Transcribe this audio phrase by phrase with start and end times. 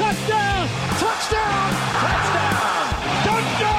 [0.00, 0.66] Touchdown.
[0.98, 1.70] Touchdown.
[3.22, 3.70] Touchdown.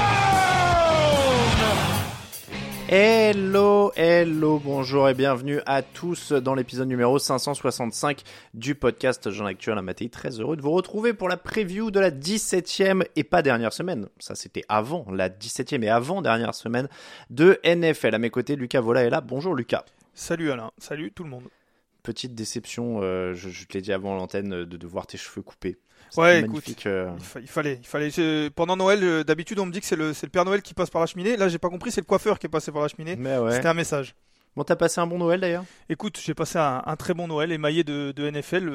[2.88, 8.22] Hello, hello, bonjour et bienvenue à tous dans l'épisode numéro 565
[8.54, 10.12] du podcast Jean Actuel à Matéi.
[10.12, 14.08] Très heureux de vous retrouver pour la preview de la 17e et pas dernière semaine.
[14.20, 16.88] Ça, c'était avant la 17e et avant dernière semaine
[17.32, 18.14] de NFL.
[18.14, 19.22] À mes côtés, Lucas Vola est là.
[19.22, 19.86] Bonjour Lucas.
[20.14, 21.50] Salut Alain, salut tout le monde.
[22.04, 25.42] Petite déception, euh, je, je te l'ai dit avant l'antenne, de, de voir tes cheveux
[25.42, 25.78] coupés.
[26.18, 28.10] Ouais, magnifique, écoute, euh, il, fa- il fallait, il fallait.
[28.10, 30.90] je- pendant Noël, euh, d'habitude, on me dit que c'est le, Père Noël qui passe
[30.90, 31.38] par la cheminée.
[31.38, 33.16] Là, j'ai pas compris, c'est le coiffeur qui est passé par la cheminée.
[33.16, 33.52] Ouais.
[33.54, 34.16] C'était un message.
[34.58, 35.64] Bon, t'as passé un bon Noël d'ailleurs?
[35.88, 38.68] Écoute, j'ai passé un, un très bon Noël émaillé de, de NFL.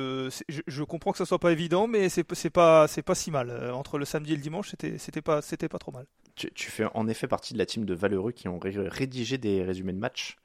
[0.49, 3.71] je, je comprends que ça soit pas évident, mais c'est pas, pas si mal.
[3.75, 6.07] Entre le samedi et le dimanche, c'était, pas, pas trop mal.
[6.37, 9.37] tu, tu fais en effet partie de la team de valeureux qui ont ré- rédigé
[9.37, 10.37] des résumés de match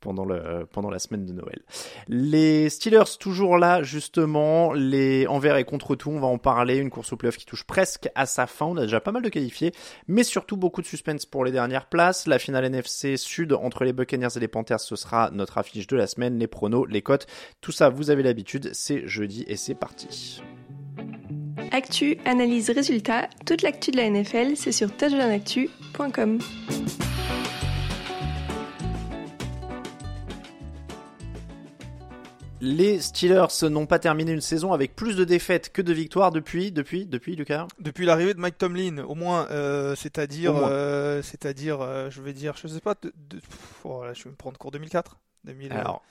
[0.00, 1.62] pendant, le, pendant la semaine de Noël.
[2.08, 6.90] Les Steelers toujours là justement, les envers et contre tout, on va en parler, une
[6.90, 9.28] course au playoff qui touche presque à sa fin, on a déjà pas mal de
[9.28, 9.72] qualifiés,
[10.06, 12.26] mais surtout beaucoup de suspense pour les dernières places.
[12.26, 15.96] La finale NFC Sud entre les Buccaneers et les Panthers, ce sera notre affiche de
[15.96, 17.26] la semaine, les pronos, les cotes,
[17.60, 20.42] tout ça vous avez l'habitude, c'est jeudi et c'est parti.
[21.72, 26.38] Actu, analyse, résultat, toute l'actu de la NFL, c'est sur touchdownactu.com.
[32.60, 36.72] Les Steelers n'ont pas terminé une saison avec plus de défaites que de victoires depuis,
[36.72, 42.10] depuis, depuis, Lucas Depuis l'arrivée de Mike Tomlin, au moins, euh, c'est-à-dire, euh, c'est-à-dire, euh,
[42.10, 44.58] je vais dire, je sais pas, de, de- pff, oh là, je vais me prendre
[44.58, 45.72] cours 2004, 2000.
[45.72, 46.02] Alors,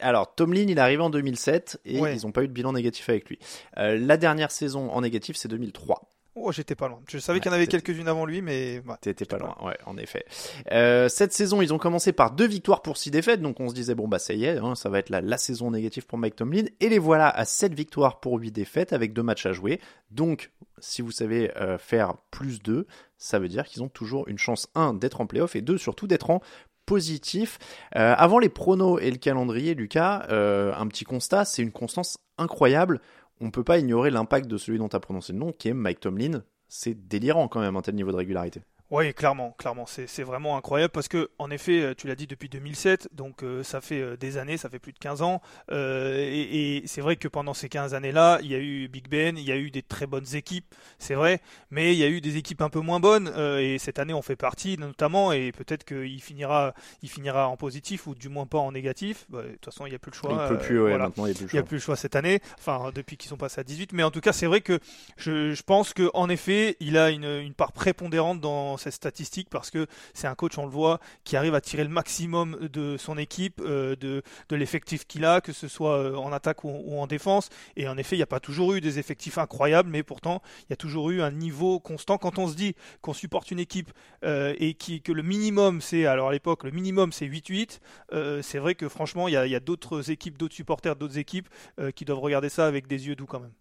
[0.00, 2.16] alors, Tomlin, il est arrivé en 2007 et Ouais.
[2.16, 3.38] ils n'ont pas eu de bilan négatif avec lui.
[3.78, 6.02] Euh, la dernière saison en négatif, c'est 2003.
[6.38, 7.00] Oh, j'étais pas loin.
[7.08, 9.56] Je savais Ouais, qu'il y en avait quelques-unes avant lui, mais bah, T'étais pas loin,
[9.62, 10.26] ouais, en effet.
[10.70, 13.74] Euh, cette saison, ils ont commencé par deux victoires pour six défaites, donc on se
[13.74, 16.18] disait bon bah ça y est, hein, ça va être la, la saison négative pour
[16.18, 19.52] Mike Tomlin, et les voilà à sept victoires pour huit défaites avec deux matchs à
[19.52, 19.80] jouer.
[20.10, 22.86] Donc, si vous savez euh, faire plus deux,
[23.16, 26.06] ça veut dire qu'ils ont toujours une chance un d'être en playoff et deux surtout
[26.06, 26.42] d'être en
[26.84, 27.58] positif.
[27.96, 33.00] Euh, avant les pronos et le calendrier, Lucas, un petit constat, c'est une constance incroyable.
[33.40, 35.74] On peut pas ignorer l'impact de celui dont tu as prononcé le nom, qui est
[35.74, 36.42] Mike Tomlin.
[36.68, 38.62] C'est délirant quand même un tel niveau de régularité.
[38.90, 42.48] Oui, clairement, clairement, c'est vraiment incroyable parce que, en effet, euh, tu l'as dit depuis
[42.48, 45.42] 2007, donc euh, ça fait euh, des années, ça fait plus de 15 ans,
[45.72, 49.08] euh, et, et c'est vrai que pendant ces 15 années-là, il y a eu Big
[49.08, 51.40] Ben, il y a eu des très bonnes équipes, c'est vrai,
[51.72, 54.14] mais il y a eu des équipes un peu moins bonnes, euh, et cette année
[54.14, 56.72] on fait partie notamment, et peut-être qu'il finira,
[57.02, 59.26] il finira en positif ou du moins pas en négatif.
[59.30, 60.30] Bah, de toute façon, il n'y a plus le choix.
[60.44, 61.06] il peut plus, ouais, voilà.
[61.06, 61.66] maintenant il n'y a plus le Il n'y a choix.
[61.66, 64.20] plus le choix cette année, enfin depuis qu'ils sont passés à 18, mais en tout
[64.20, 64.78] cas c'est vrai que
[65.16, 69.48] je, je pense que en effet il a une, une part prépondérante dans cette statistique
[69.50, 72.96] parce que c'est un coach, on le voit, qui arrive à tirer le maximum de
[72.96, 77.06] son équipe, euh, de, l'effectif qu'il a, que ce soit euh, en attaque ou, en
[77.06, 77.48] défense.
[77.76, 80.66] Et en effet, il n'y a pas toujours eu des effectifs incroyables, mais pourtant il
[80.70, 82.18] y a toujours eu un niveau constant.
[82.18, 83.92] Quand on se dit qu'on supporte une équipe
[84.24, 87.80] euh, et que le minimum c'est, alors à l'époque le minimum c'est 8-8,
[88.12, 91.48] euh, c'est vrai que franchement il y a, d'autres équipes, d'autres supporters, d'autres équipes
[91.94, 93.52] qui doivent regarder ça avec des yeux doux quand même.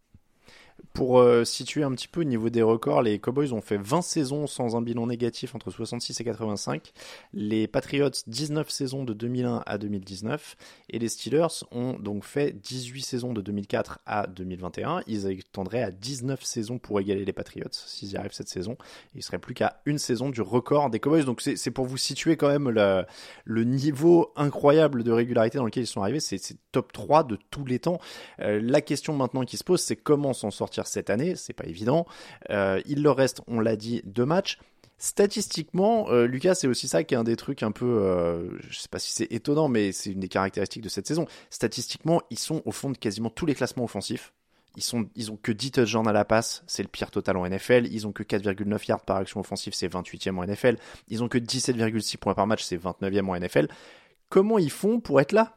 [0.93, 4.01] Pour euh, situer un petit peu au niveau des records, les Cowboys ont fait 20
[4.01, 6.93] saisons sans un bilan négatif entre 66 et 85.
[7.33, 10.55] Les Patriots, 19 saisons de 2001 à 2019.
[10.89, 15.01] Et les Steelers ont donc fait 18 saisons de 2004 à 2021.
[15.07, 18.77] Ils étendraient à 19 saisons pour égaler les Patriots s'ils y arrivent cette saison.
[19.15, 21.25] Il serait plus qu'à une saison du record des Cowboys.
[21.25, 25.87] Donc c'est pour vous situer quand même le, niveau incroyable de régularité dans lequel ils
[25.87, 26.19] sont arrivés.
[26.19, 26.39] C'est
[26.71, 27.99] top 3 de tous les temps.
[28.39, 31.53] Euh, la question maintenant qui se pose, c'est comment s'en sortir sortir cette année, c'est
[31.53, 32.05] pas évident.
[32.49, 34.59] il leur reste, on l'a dit, deux matchs.
[34.97, 38.99] Statistiquement, Lucas, c'est aussi ça qui est un des trucs un peu, je sais pas
[38.99, 41.25] si c'est étonnant, mais c'est une des caractéristiques de cette saison.
[41.49, 44.33] Statistiquement, ils sont au fond de quasiment tous les classements offensifs.
[44.75, 47.47] Ils, sont, ils ont que 10 touchdowns à la passe, c'est le pire total en
[47.47, 47.87] NFL.
[47.91, 50.77] Ils ont que 4,9 yards par action offensive, c'est 28e en NFL.
[51.07, 53.67] Ils ont que 17,6 points par match, c'est 29e en NFL.
[54.29, 55.55] Comment ils font pour être là?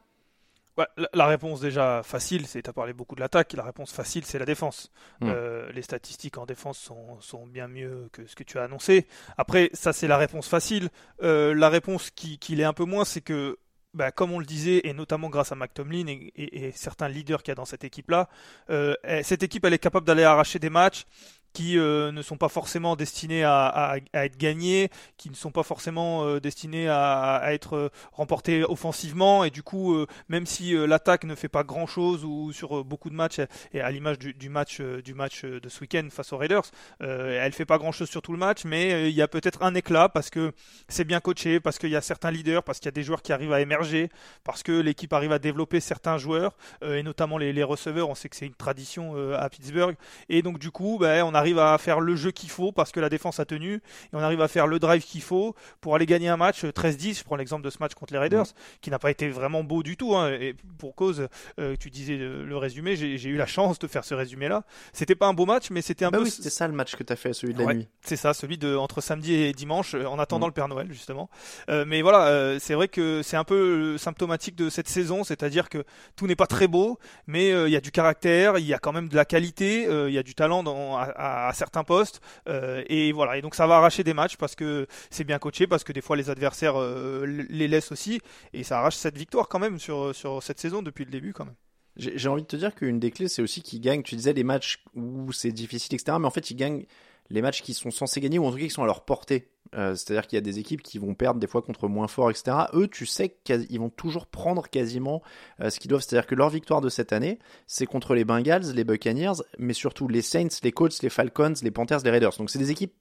[1.13, 3.53] La réponse déjà facile, c'est tu as parlé beaucoup de l'attaque.
[3.55, 4.91] La réponse facile, c'est la défense.
[5.21, 5.29] Hmm.
[5.29, 9.07] Euh, les statistiques en défense sont, sont, bien mieux que ce que tu as annoncé.
[9.37, 10.91] Après, ça c'est la réponse facile.
[11.23, 13.59] Euh, la réponse qui, qui l'est un peu moins, c'est que
[13.95, 17.51] bah, comme on le disait, et notamment grâce à McTomlin et, et, certains leaders qu'il
[17.51, 18.29] y a dans cette équipe-là,
[18.71, 21.07] euh, cette équipe elle est capable d'aller arracher des matchs
[21.53, 26.25] qui euh, ne sont pas forcément destinés à, être gagnés, qui ne sont pas forcément
[26.25, 29.45] euh, destinés à, être euh, remportés offensivement.
[29.45, 33.41] Et du coup, même si l'attaque ne fait pas grand-chose ou sur beaucoup de matchs,
[33.73, 36.63] et à l'image du, match du match de ce week-end face aux Raiders,
[37.01, 40.09] elle fait pas grand-chose sur tout le match, mais il y a peut-être un éclat
[40.09, 40.53] parce que
[40.89, 43.23] c'est bien coaché, parce qu'il y a certains leaders, parce qu'il y a des joueurs
[43.23, 44.11] qui arrivent à émerger,
[44.45, 48.09] parce que l'équipe arrive à développer certains joueurs, et notamment les, receveurs.
[48.09, 49.97] On sait que c'est une tradition à Pittsburgh.
[50.29, 53.01] Et donc du coup, ben, on arrive à faire le jeu qu'il faut parce que
[53.01, 53.81] la défense a tenu et
[54.13, 57.11] on arrive à faire le drive qu'il faut pour aller gagner un match 13-10.
[57.11, 58.79] Euh, Je prends l'exemple de ce match contre les Raiders mm.
[58.81, 60.15] qui n'a pas été vraiment beau du tout.
[60.15, 64.05] Hein, et pour cause, euh, tu disais le, résumé, j'ai eu la chance de faire
[64.05, 64.65] ce résumé-là.
[64.93, 66.25] C'était pas un beau match, mais c'était un bah peu.
[66.25, 67.89] Oui, c'était ça le match que tu as fait, celui de la nuit.
[68.03, 70.51] C'est ça, celui de entre samedi et dimanche, euh, en attendant mm.
[70.51, 71.31] le Père Noël justement.
[71.69, 75.85] mais voilà, c'est vrai que c'est un peu symptomatique de cette saison, c'est-à-dire que
[76.17, 78.93] tout n'est pas très beau, mais il y a du caractère, il y a quand
[78.93, 82.21] même de la qualité, il y a du talent dans, à, à certains postes.
[82.49, 83.37] Euh, et voilà.
[83.37, 86.01] Et donc ça va arracher des matchs parce que c'est bien coaché, parce que des
[86.01, 88.21] fois les adversaires euh, les laissent aussi.
[88.53, 91.45] Et ça arrache cette victoire quand même sur, sur cette saison depuis le début quand
[91.45, 91.57] même.
[91.97, 94.05] J'ai envie de te dire qu'une des clés, c'est aussi qu'ils gagnent.
[94.05, 96.17] Tu disais les matchs où c'est difficile, etc.
[96.21, 96.85] Mais en fait, ils gagnent
[97.31, 99.51] les matchs qui sont censés gagner ou en tout cas qui sont à leur portée.
[99.75, 102.31] Euh, c'est-à-dire qu'il y a des équipes qui vont perdre des fois contre moins fort,
[102.31, 102.57] etc.
[102.73, 105.23] Eux, tu sais qu'ils vont toujours prendre quasiment
[105.61, 106.03] euh, ce qu'ils doivent.
[106.03, 110.09] C'est-à-dire que leur victoire de cette année, c'est contre les Bengals, les Buccaneers, mais surtout
[110.09, 112.37] les Saints, les Colts, les Falcons, les Panthers, les Raiders.
[112.39, 112.95] Donc c'est des équipes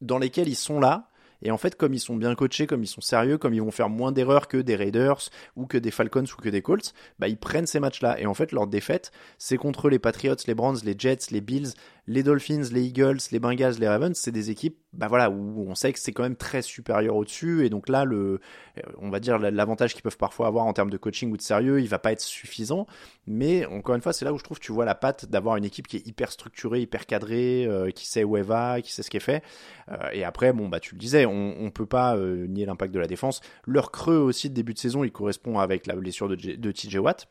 [0.00, 1.10] dans lesquelles ils sont là.
[1.42, 3.70] Et en fait, comme ils sont bien coachés, comme ils sont sérieux, comme ils vont
[3.70, 7.28] faire moins d'erreurs que des Raiders ou que des Falcons ou que des Colts, bah
[7.28, 8.20] ils prennent ces matchs-là.
[8.20, 11.72] Et en fait, leur défaite, c'est contre les Patriots, les Browns, les Jets, les Bills,
[12.10, 15.76] les Dolphins, les Eagles, les Bengals, les Ravens, c'est des équipes bah voilà, où on
[15.76, 17.64] sait que c'est quand même très supérieur au-dessus.
[17.64, 18.40] Et donc là, le,
[18.78, 21.42] euh, on va dire l'avantage qu'ils peuvent parfois avoir en termes de coaching ou de
[21.42, 22.88] sérieux, il va pas être suffisant.
[23.28, 25.64] Mais encore une fois, c'est là où je trouve tu vois la patte d'avoir une
[25.64, 29.04] équipe qui est hyper structurée, hyper cadrée, euh, qui sait où elle va, qui sait
[29.04, 29.44] ce qu'elle fait.
[29.92, 32.98] Euh, et après, bon, bah tu le disais, on, on peut pas nier l'impact de
[32.98, 33.40] la défense.
[33.68, 36.96] Leur creux aussi de début de saison, il correspond avec la blessure de, de TJ
[36.96, 37.28] Watt.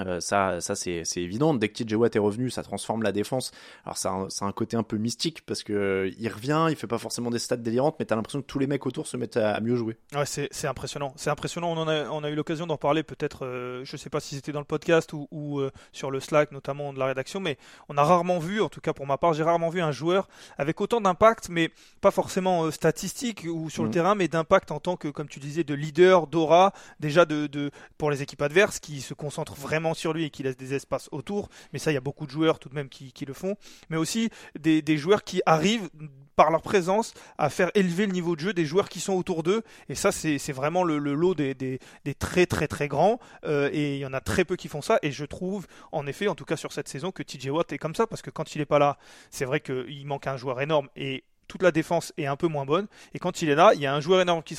[0.00, 1.54] Euh, ça, ça c'est, évident.
[1.54, 3.52] Dès que TJ Watt est revenu, ça transforme la défense.
[3.84, 6.98] Alors ça, a un côté un peu mystique parce que il revient, il fait pas
[6.98, 9.60] forcément des stats délirantes, mais t'as l'impression que tous les mecs autour se mettent à,
[9.60, 9.96] mieux jouer.
[10.14, 11.12] Ouais, c'est, impressionnant.
[11.16, 11.72] C'est impressionnant.
[11.72, 13.46] On, en a, on a eu l'occasion d'en parler peut-être.
[13.46, 16.52] Euh, je sais pas si c'était dans le podcast ou, ou euh, sur le Slack,
[16.52, 17.56] notamment de la rédaction, mais
[17.88, 20.28] on a rarement vu, en tout cas pour ma part, j'ai rarement vu un joueur
[20.58, 21.70] avec autant d'impact, mais
[22.00, 23.94] pas forcément statistique ou sur le mhm.
[23.94, 27.70] terrain, mais d'impact en tant que, comme tu disais, de leader, d'aura, déjà de, de
[27.98, 31.08] pour les équipes adverses qui se concentrent vraiment sur lui et qui laisse des espaces
[31.12, 31.50] autour.
[31.72, 33.56] Mais ça, il y a beaucoup de joueurs tout de même qui, le font.
[33.90, 35.90] Mais aussi des, joueurs qui arrivent
[36.36, 39.42] par leur présence à faire élever le niveau de jeu des joueurs qui sont autour
[39.42, 39.62] d'eux.
[39.88, 41.78] Et ça, c'est vraiment le, lot des,
[42.18, 43.18] très très très grands.
[43.44, 44.98] Euh, et il y en a très peu qui font ça.
[45.02, 47.78] Et je trouve, en effet, en tout cas sur cette saison, que TJ Watt est
[47.78, 48.06] comme ça.
[48.06, 48.96] Parce que quand il n'est pas là,
[49.30, 50.88] c'est vrai qu'il manque un joueur énorme.
[50.96, 52.86] Et toute la défense est un peu moins bonne.
[53.14, 54.56] Et quand il est là, il y a un joueur énorme qui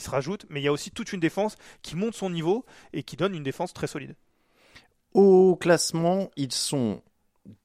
[0.00, 3.02] se rajoute, mais il y a aussi toute une défense qui monte son niveau et
[3.02, 4.14] qui donne une défense très solide.
[5.14, 7.02] Au classement, ils sont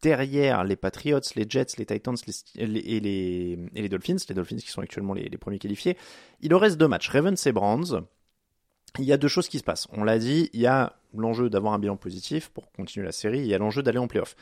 [0.01, 2.15] derrière les Patriots, les Jets, les Titans
[2.55, 5.97] et, les, Dolphins, les Dolphins qui sont actuellement les, premiers qualifiés.
[6.41, 8.05] Il reste deux matchs, Ravens et Browns.
[8.99, 9.87] Il y a deux choses qui se passent.
[9.91, 13.39] On l'a dit, il y a l'enjeu d'avoir un bilan positif pour continuer la série,
[13.39, 14.35] il y a l'enjeu d'aller en playoff.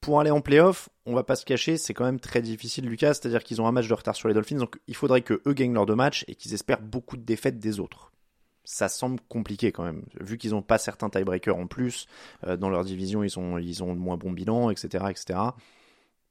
[0.00, 3.14] Pour aller en playoff, on va pas se cacher, c'est quand même très difficile, Lucas,
[3.14, 5.52] c'est-à-dire qu'ils ont un match de retard sur les Dolphins, donc il faudrait que eux
[5.52, 8.12] gagnent leurs deux matchs et qu'ils espèrent beaucoup de défaites des autres
[8.64, 10.04] ça semble compliqué quand même.
[10.20, 12.06] Vu qu'ils n'ont pas certains tiebreakers en plus,
[12.46, 15.38] euh, dans leur division, ils ont, ils ont moins bon bilan, etc., etc.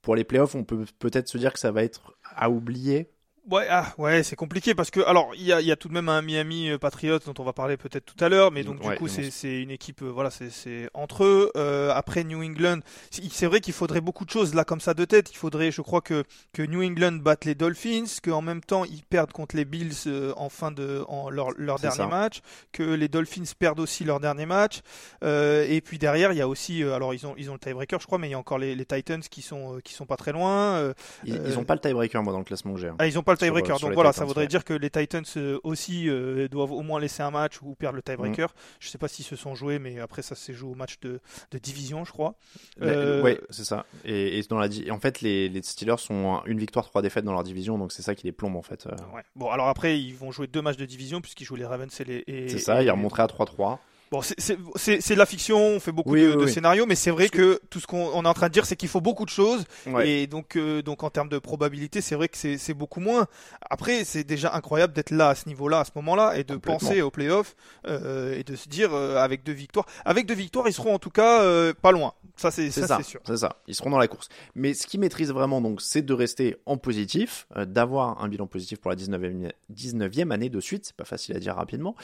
[0.02, 3.12] Pour les playoffs, on peut peut-être se dire que ça va être à oublier.
[3.50, 5.94] Ouais, ah, ouais, c'est compliqué parce que alors il y a, y a, tout de
[5.94, 8.80] même un Miami euh, Patriots dont on va parler peut-être tout à l'heure, mais donc
[8.82, 11.52] du coup c'est une équipe, euh, voilà, c'est entre eux.
[11.56, 12.80] Euh, après New England,
[13.10, 15.32] c'est vrai qu'il faudrait beaucoup de choses là comme ça de tête.
[15.32, 19.04] Il faudrait, je crois que que New England batte les Dolphins, qu'en même temps ils
[19.04, 22.42] perdent contre les Bills en fin de en leur, leur dernier match,
[22.72, 24.82] que les Dolphins perdent aussi leur dernier match,
[25.24, 28.06] et puis derrière il y a aussi, alors ils ont ils ont le tiebreaker je
[28.06, 30.34] crois, mais il y a encore les, les Titans qui sont qui sont pas très
[30.34, 30.94] loin.
[31.24, 32.90] ils, ils ont pas le tiebreaker moi dans le classement que j'ai.
[32.90, 32.96] Hein.
[33.00, 33.80] Ah, ils ont pas le tiebreaker.
[33.80, 37.24] Donc voilà, ça voudrait dire que les Titans euh, aussi euh, doivent au moins laisser
[37.24, 38.50] un match ou perdre le tiebreaker.
[38.50, 38.54] Mm.
[38.80, 41.20] Je sais pas s'ils se sont joués, mais après ça s'est joué au match de,
[41.52, 42.36] de, division, je crois.
[42.82, 43.22] Euh...
[43.24, 43.86] Oui, c'est ça.
[44.06, 47.44] Et, dans la, en fait, les, les, Steelers sont une victoire, trois défaites dans leur
[47.44, 48.88] division, donc c'est ça qui les plombe en fait.
[48.88, 48.92] Euh.
[49.14, 49.24] Ouais.
[49.36, 52.04] Bon, alors après, ils vont jouer deux matchs de division puisqu'ils jouent les Ravens et
[52.04, 52.50] les.
[52.50, 53.80] C'est ça, ils remonteraient à 3-3.
[54.12, 57.80] Bon, c'est de la fiction, on fait beaucoup de, scénarios, mais c'est vrai que, tout
[57.80, 59.66] ce qu'on est en train de dire, c'est qu'il faut beaucoup de choses,
[60.04, 63.28] et donc, euh, donc en termes de probabilité, c'est vrai que c'est beaucoup moins.
[63.70, 67.02] Après, c'est déjà incroyable d'être là à ce niveau-là, à ce moment-là, et de penser
[67.02, 67.56] aux playoffs
[67.88, 71.00] euh, et de se dire euh, avec deux victoires, avec deux victoires, ils seront en
[71.00, 72.14] tout cas euh, pas loin.
[72.36, 73.20] Ça, c'est ça, sûr.
[73.26, 73.58] C'est ça.
[73.68, 74.30] Ils seront dans la course.
[74.56, 78.80] Mais ce qui maîtrise vraiment, donc, c'est de rester en positif, d'avoir un bilan positif
[78.80, 80.86] pour la 19e, 19e année de suite.
[80.86, 81.96] C'est pas facile à dire rapidement.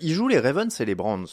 [0.00, 1.26] ils jouent les Ravens et les Browns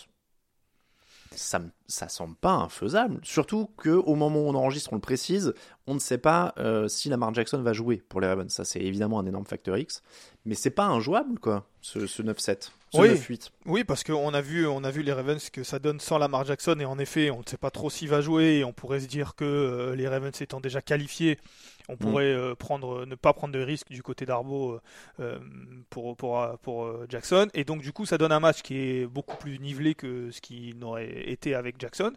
[1.36, 1.62] ça,
[1.94, 3.20] ça semble pas infaisable.
[3.24, 5.54] Surtout qu'au moment où on enregistre, on le précise,
[5.88, 8.52] on ne sait pas euh, si Lamar Jackson va jouer pour les Ravens.
[8.52, 10.02] Ça, c'est évidemment un énorme facteur X.
[10.46, 12.72] Mais c'est pas injouable, quoi, ce, ce 9-7.
[12.94, 13.10] Ce oui.
[13.10, 13.50] 9-8.
[13.66, 16.46] Oui, parce qu'on a vu, on a vu les Ravens que ça donne sans Lamar
[16.46, 16.78] Jackson.
[16.80, 18.58] Et en effet, on ne sait pas trop s'il va jouer.
[18.58, 21.40] Et on pourrait se dire que euh, les Ravens étant déjà qualifiés,
[21.88, 21.98] on mm.
[21.98, 24.80] pourrait euh, prendre, ne pas prendre de risque du côté d'Arbo
[25.22, 25.40] euh,
[25.90, 27.48] pour, pour, pour Jackson.
[27.54, 30.42] Et donc, du coup, ça donne un match qui est beaucoup plus nivelé que ce
[30.42, 32.14] qui n'aurait été avec Jackson.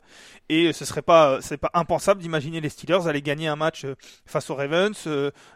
[0.48, 3.84] Et ce serait pas, c'est pas impensable d'imaginer les Steelers aller gagner un match
[4.24, 5.06] face aux Ravens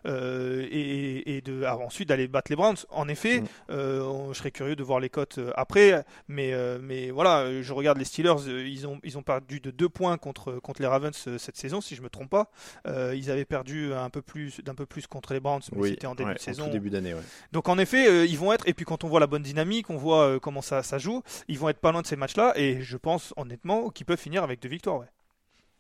[0.05, 2.77] et, et, de, ensuite d'aller battre les Browns.
[2.91, 3.47] En effet, mm.
[3.69, 6.05] je serais curieux de voir les cotes après.
[6.29, 10.19] Mais, mais voilà, je regarde les Steelers, ils ont, ils ont perdu de deux points
[10.19, 12.51] contre, contre les Ravens cette saison, si je me trompe pas.
[12.87, 16.15] ils avaient perdu un peu plus d'un peu plus contre les Browns, mais c'était en
[16.15, 16.69] début de saison.
[16.69, 17.15] début d'année.
[17.53, 19.91] Donc en effet, euh, ils vont être et puis quand on voit la bonne dynamique,
[19.91, 22.53] on voit euh, comment ça, ça joue, ils vont être pas loin de ces matchs-là
[22.57, 25.05] et je pense honnêtement qu'ils peuvent finir avec deux victoires.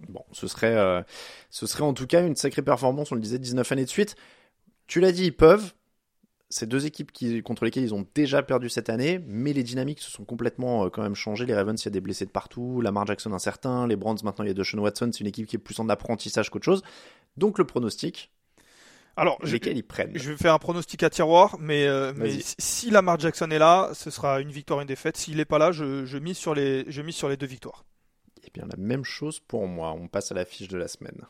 [0.08, 1.02] Bon, ce serait euh,
[1.50, 3.12] ce serait en tout cas une sacrée performance.
[3.12, 4.16] On le disait, 19 années de suite.
[4.86, 5.72] Tu l'as dit, ils peuvent.
[6.52, 10.00] C'est deux équipes qui, contre lesquelles ils ont déjà perdu cette année, mais les dynamiques
[10.00, 11.46] se sont complètement quand même changées.
[11.46, 12.80] Les Ravens, il y a des blessés de partout.
[12.80, 13.86] Lamar Jackson, incertain.
[13.86, 15.10] Les Browns, maintenant, il y a Deshaun Watson.
[15.12, 16.82] C'est une équipe qui est plus en apprentissage qu'autre chose.
[17.36, 18.32] Donc le pronostic,
[19.16, 20.12] alors, lesquels ils prennent?
[20.14, 23.90] Je vais faire un pronostic à tiroir, mais, euh, mais si Lamar Jackson est là,
[23.92, 25.16] ce sera une victoire, une défaite.
[25.16, 27.84] S'il n'est pas là, je, je, mise sur les, je mise sur les deux victoires.
[28.44, 29.92] Eh bien, la même chose pour moi.
[29.92, 31.26] On passe à la fiche de la semaine.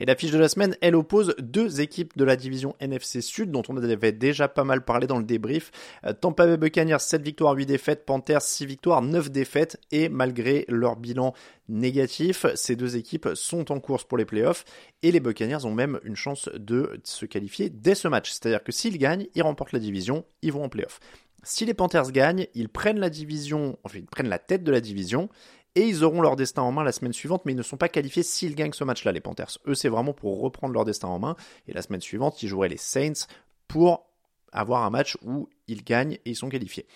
[0.00, 3.50] Et la fiche de la semaine, elle oppose deux équipes de la division NFC Sud
[3.50, 5.70] dont on avait déjà pas mal parlé dans le débrief.
[6.06, 10.64] Euh, Tampa Bay Buccaneers 7 victoires, 8 défaites, Panthers 6 victoires, 9 défaites et malgré
[10.68, 11.34] leur bilan
[11.68, 14.64] négatif, ces deux équipes sont en course pour les playoffs
[15.02, 18.30] et les Buccaneers ont même une chance de se qualifier dès ce match.
[18.30, 20.98] C'est-à-dire que s'ils gagnent, ils remportent la division, ils vont en playoffs.
[21.42, 24.80] Si les Panthers gagnent, ils prennent la division, enfin ils prennent la tête de la
[24.80, 25.28] division
[25.74, 27.88] et ils auront leur destin en main la semaine suivante, mais ils ne sont pas
[27.88, 29.58] qualifiés s'ils gagnent ce match-là, les Panthers.
[29.66, 31.36] Eux, c'est vraiment pour reprendre leur destin en main,
[31.68, 33.26] et la semaine suivante, ils joueraient les Saints
[33.68, 34.10] pour
[34.52, 36.86] avoir un match où ils gagnent et ils sont qualifiés.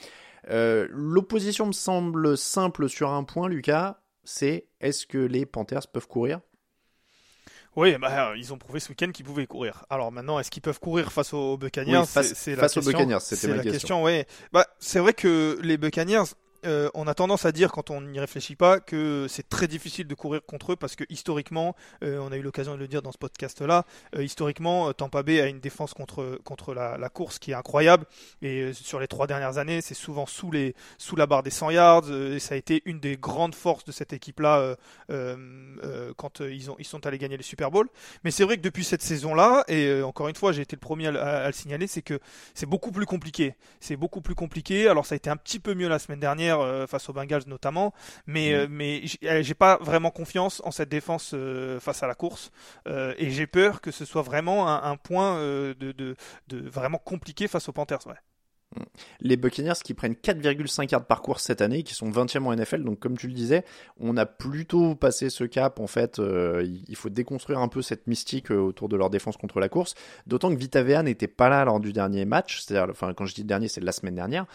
[0.50, 6.08] Euh, l'opposition me semble simple sur un point, Lucas, c'est est-ce que les Panthers peuvent
[6.08, 6.40] courir?
[7.76, 9.84] Oui, bah, ils ont prouvé ce week-end qu'ils pouvaient courir.
[9.90, 12.04] Alors maintenant, est-ce qu'ils peuvent courir face aux Buccaneers?
[12.06, 14.02] Face, c'est, face aux Buccaneers, c'était la question.
[14.02, 16.24] Oui, bah, c'est vrai que les Buccaneers,
[16.64, 20.06] euh, on a tendance à dire quand on n'y réfléchit pas que c'est très difficile
[20.06, 23.02] de courir contre eux parce que historiquement, euh, on a eu l'occasion de le dire
[23.02, 23.84] dans ce podcast-là,
[24.16, 28.06] euh, historiquement, Tampa Bay a une défense contre, contre la, course qui est incroyable
[28.42, 31.70] et sur les trois dernières années, c'est souvent sous, les, sous la barre des 100
[31.70, 34.76] yards et ça a été une des grandes forces de cette équipe-là
[36.16, 37.88] quand ils, ont, ils sont allés gagner le Super Bowl.
[38.24, 41.08] Mais c'est vrai que depuis cette saison-là, et encore une fois, j'ai été le premier
[41.08, 42.18] à, à le signaler, c'est que
[42.54, 43.54] c'est beaucoup plus compliqué.
[43.80, 44.88] C'est beaucoup plus compliqué.
[44.88, 47.44] Alors ça a été un petit peu mieux la semaine dernière euh, face aux Bengals
[47.46, 47.92] notamment,
[48.26, 48.54] mais mm.
[48.54, 51.34] euh, mais euh, j'ai pas vraiment confiance en cette défense
[51.80, 52.50] face à la course
[52.86, 56.16] et j'ai peur que ce soit vraiment un, point de, de,
[56.50, 58.06] vraiment compliqué face aux Panthers.
[58.06, 58.14] Ouais.
[59.20, 62.82] Les Buccaneers qui prennent 4,5 yards par course cette année, qui sont 20e en NFL,
[62.84, 63.64] donc comme tu le disais,
[63.98, 65.80] on a plutôt passé ce cap.
[65.80, 69.36] En fait, euh, il faut déconstruire un peu cette mystique euh, autour de leur défense
[69.36, 69.94] contre la course.
[70.26, 73.68] D'autant que Vita n'était pas là lors du dernier match, c'est-à-dire, quand je dis dernier,
[73.68, 74.46] c'est la semaine dernière.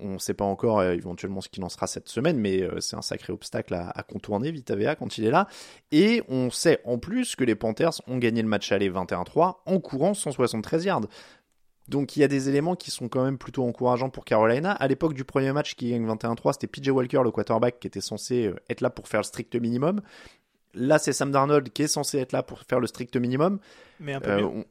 [0.00, 2.96] On ne sait pas encore euh, éventuellement ce qu'il en sera cette semaine, mais c'est
[2.96, 5.48] un sacré obstacle à, à contourner, Vita quand il est là.
[5.90, 9.80] Et on sait en plus que les Panthers ont gagné le match aller 21-3 en
[9.80, 11.06] courant 173 yards.
[11.88, 14.72] Donc il y a des éléments qui sont quand même plutôt encourageants pour Carolina.
[14.72, 18.00] À l'époque du premier match qui gagne 21-3, c'était PJ Walker, le quarterback, qui était
[18.00, 20.00] censé euh, être là pour faire le strict minimum.
[20.74, 23.58] Là, c'est Sam Darnold qui est censé être là pour faire le strict minimum.
[24.00, 24.44] Mais un peu mieux.
[24.44, 24.62] Euh,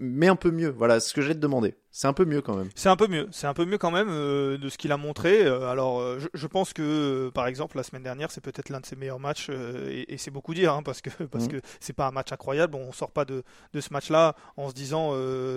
[0.00, 0.70] mais un peu mieux.
[0.70, 1.74] Voilà ce que j'ai te demander.
[1.92, 2.68] C'est un peu mieux quand même.
[2.76, 3.28] C'est un peu mieux.
[3.32, 5.44] C'est un peu mieux quand même euh, de ce qu'il a montré.
[5.44, 8.86] Euh, alors, euh, je, pense que, par exemple, la semaine dernière, c'est peut-être l'un de
[8.86, 11.48] ses meilleurs matchs, et, c'est beaucoup dire, hein, parce que parce mm.
[11.48, 12.76] que c'est pas un match incroyable.
[12.76, 13.42] On sort pas de,
[13.72, 15.12] de ce match-là en se disant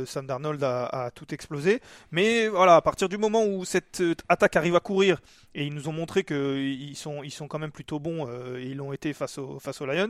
[0.05, 1.81] Sam Darnold a, a, tout explosé.
[2.11, 5.19] Mais voilà, à partir du moment où cette attaque arrive à courir,
[5.53, 8.77] et ils nous ont montré qu'ils sont ils sont quand même plutôt bons, et ils
[8.77, 10.09] l'ont été face aux face aux Lions.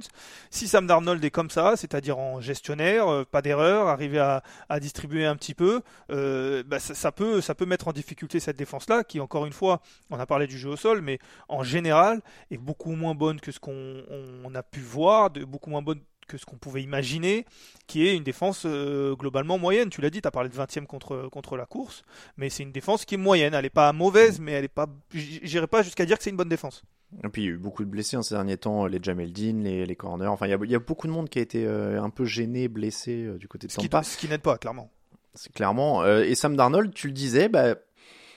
[0.51, 4.22] Si Sam Darnold est comme ça, c'est-à-dire en gestionnaire, pas d'erreur, arriver à,
[4.69, 5.81] à distribuer un petit peu.
[6.11, 9.81] Euh, bah, ça, peut, ça peut mettre en difficulté cette défense-là, qui encore une fois,
[10.09, 13.51] on a parlé du jeu au sol, mais en général est beaucoup moins bonne que
[13.51, 17.45] ce qu'on a pu voir, beaucoup moins bonne que ce qu'on pouvait imaginer,
[17.87, 19.89] qui est une défense euh, globalement moyenne.
[19.89, 22.03] Tu l'as dit, tu as parlé de 20e contre, contre la course,
[22.37, 23.53] mais c'est une défense qui est moyenne.
[23.53, 24.87] Elle n'est pas mauvaise, mais elle est pas.
[25.13, 26.83] J'irai pas jusqu'à dire que c'est une bonne défense.
[27.24, 29.32] Et puis il y a eu beaucoup de blessés en ces derniers temps, les Jamel
[29.32, 30.27] Dean, les, les corners.
[30.27, 32.10] Enfin, il y, a, il y, a, beaucoup de monde qui a été euh, un
[32.10, 34.03] peu gêné, blessé du côté de Tampa.
[34.03, 34.89] Ce qui, n'aide pas, clairement.
[35.34, 36.03] C'est clairement.
[36.03, 37.75] Euh, et Sam Darnold, tu le disais, bah,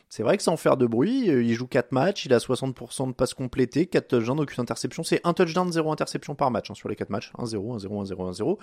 [0.08, 3.08] c'est vrai que sans faire de bruit, euh, il joue 4 matchs, il a 60%
[3.08, 5.02] de passes complétées, 4 touchdowns, aucune interception.
[5.02, 7.32] C'est un touchdown, 0 interception par match hein, sur les 4 matchs.
[7.38, 8.58] 1-0, 1-0, 1-0, 1-0.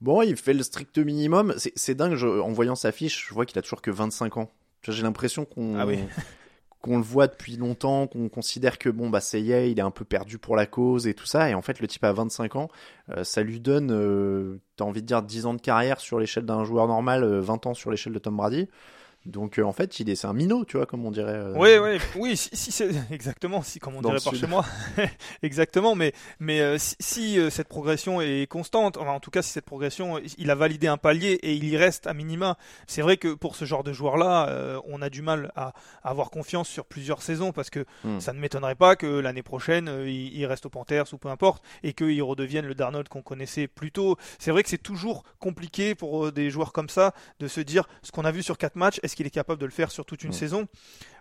[0.00, 1.54] Bon, il fait le strict minimum.
[1.56, 4.50] C'est dingue, en voyant sa fiche, je vois qu'il a toujours que 25 ans.
[4.82, 6.00] J'ai l'impression qu'on ah oui.
[6.84, 10.36] qu'on le voit depuis longtemps, qu'on considère que bon bah il est un peu perdu
[10.36, 12.68] pour la cause et tout ça, et en fait le type a 25 ans,
[13.08, 16.44] euh, ça lui donne, euh, t'as envie de dire 10 ans de carrière sur l'échelle
[16.44, 18.68] d'un joueur normal, 20 euh, ans sur l'échelle de Tom Brady.
[19.26, 21.32] Donc euh, en fait, il est c'est un minot, tu vois, comme on dirait.
[21.32, 24.64] Euh, oui, oui, oui, si, c'est exactement, si comme on dirait par chez moi,
[25.42, 25.94] exactement.
[25.94, 30.20] Mais mais euh, si, cette progression est constante, enfin, en tout cas si cette progression,
[30.36, 32.58] il a validé un palier et il y reste à minima.
[32.86, 36.68] C'est vrai que pour ce genre de joueur-là, on a du mal à, avoir confiance
[36.68, 38.20] sur plusieurs saisons parce que hmm.
[38.20, 41.94] ça ne m'étonnerait pas que l'année prochaine, il, reste au Panthers ou peu importe et
[41.94, 44.16] qu'il redevienne le Darnold qu'on connaissait plus tôt.
[44.38, 48.12] C'est vrai que c'est toujours compliqué pour des joueurs comme ça de se dire ce
[48.12, 50.32] qu'on a vu sur quatre matchs qu'il est capable de le faire sur toute une
[50.32, 50.66] saison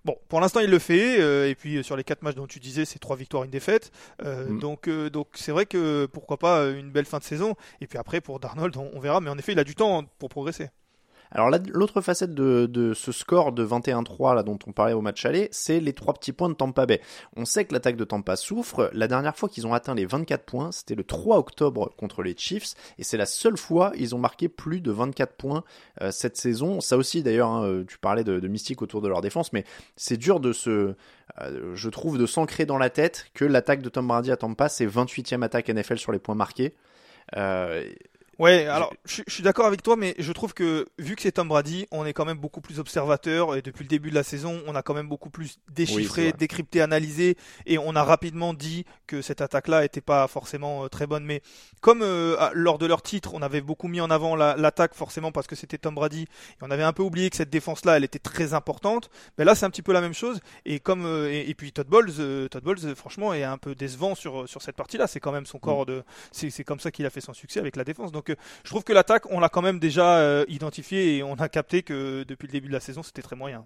[0.05, 1.21] Bon, pour l'instant, il le fait.
[1.21, 3.91] Euh, et puis, sur les quatre matchs dont tu disais, c'est trois victoires, une défaite.
[4.21, 4.59] Euh, mm.
[4.59, 7.55] Donc, euh, donc c'est vrai que pourquoi pas une belle fin de saison.
[7.79, 9.21] Et puis après, pour Darnold, on verra.
[9.21, 10.69] Mais en effet, il a du temps pour progresser.
[11.33, 15.49] Alors l'autre facette de, ce score de 21-3 là dont on parlait au match aller,
[15.51, 17.01] c'est les trois petits points de Tampa Bay.
[17.35, 18.91] On sait que l'attaque de Tampa souffre.
[18.93, 22.35] La dernière fois qu'ils ont atteint les 24 points, c'était le 3 octobre contre les
[22.37, 25.63] Chiefs, et c'est la seule fois ils ont marqué plus de 24 points
[26.01, 26.81] euh, cette saison.
[26.81, 29.63] Ça aussi d'ailleurs, hein, euh, tu parlais de, mystique autour de leur défense, mais
[29.95, 30.93] c'est dur de se,
[31.41, 34.69] euh, je trouve, de s'ancrer dans la tête que l'attaque de Tom Brady à Tampa,
[34.69, 36.75] c'est 28e attaque NFL sur les points marqués.
[38.39, 41.47] Ouais, alors je, suis d'accord avec toi, mais je trouve que vu que c'est Tom
[41.47, 44.61] Brady, on est quand même beaucoup plus observateur et depuis le début de la saison,
[44.65, 49.21] on a quand même beaucoup plus déchiffré, décrypté, analysé et on a rapidement dit que
[49.21, 51.25] cette attaque-là était pas forcément euh, très bonne.
[51.25, 51.41] Mais
[51.81, 55.45] comme euh, lors de leur titre, on avait beaucoup mis en avant l'attaque forcément parce
[55.45, 56.27] que c'était Tom Brady et
[56.63, 59.11] on avait un peu oublié que cette défense-là, elle était très importante.
[59.37, 61.87] Mais là, c'est un petit peu la même chose et comme euh, et, puis Todd
[61.87, 65.05] Bowles, Todd Bowles, franchement, est un peu décevant sur sur cette partie-là.
[65.05, 65.85] C'est quand même son corps mm.
[65.85, 68.11] de, c'est comme ça qu'il a fait son succès avec la défense.
[68.11, 71.35] Donc donc je trouve que l'attaque, on l'a quand même déjà euh, identifié et on
[71.35, 73.65] a capté que depuis le début de la saison, c'était très moyen.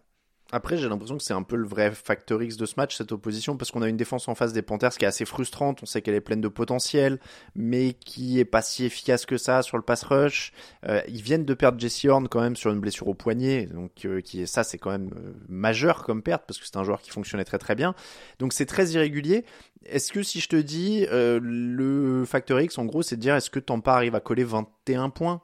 [0.52, 3.12] Après, j'ai l'impression que c'est un peu le vrai facteur X de ce match, cette
[3.12, 5.80] opposition, parce qu'on a une défense en face des Panthers qui est assez frustrante.
[5.84, 7.20] On sait qu'elle est pleine de potentiel,
[7.56, 10.54] mais qui est pas si efficace que ça sur le pass rush.
[10.88, 14.06] Euh, ils viennent de perdre Jesse Horn quand même sur une blessure au poignet, donc
[14.06, 15.10] euh, qui est ça, c'est quand même
[15.50, 17.94] majeur comme perte parce que c'est un joueur qui fonctionnait très très bien.
[18.40, 19.44] Donc c'est très irrégulier.
[19.86, 23.50] Est-ce que si je te dis le facteur X, en gros, c'est de dire est-ce
[23.50, 25.42] que Tampa arrive à coller 21 points?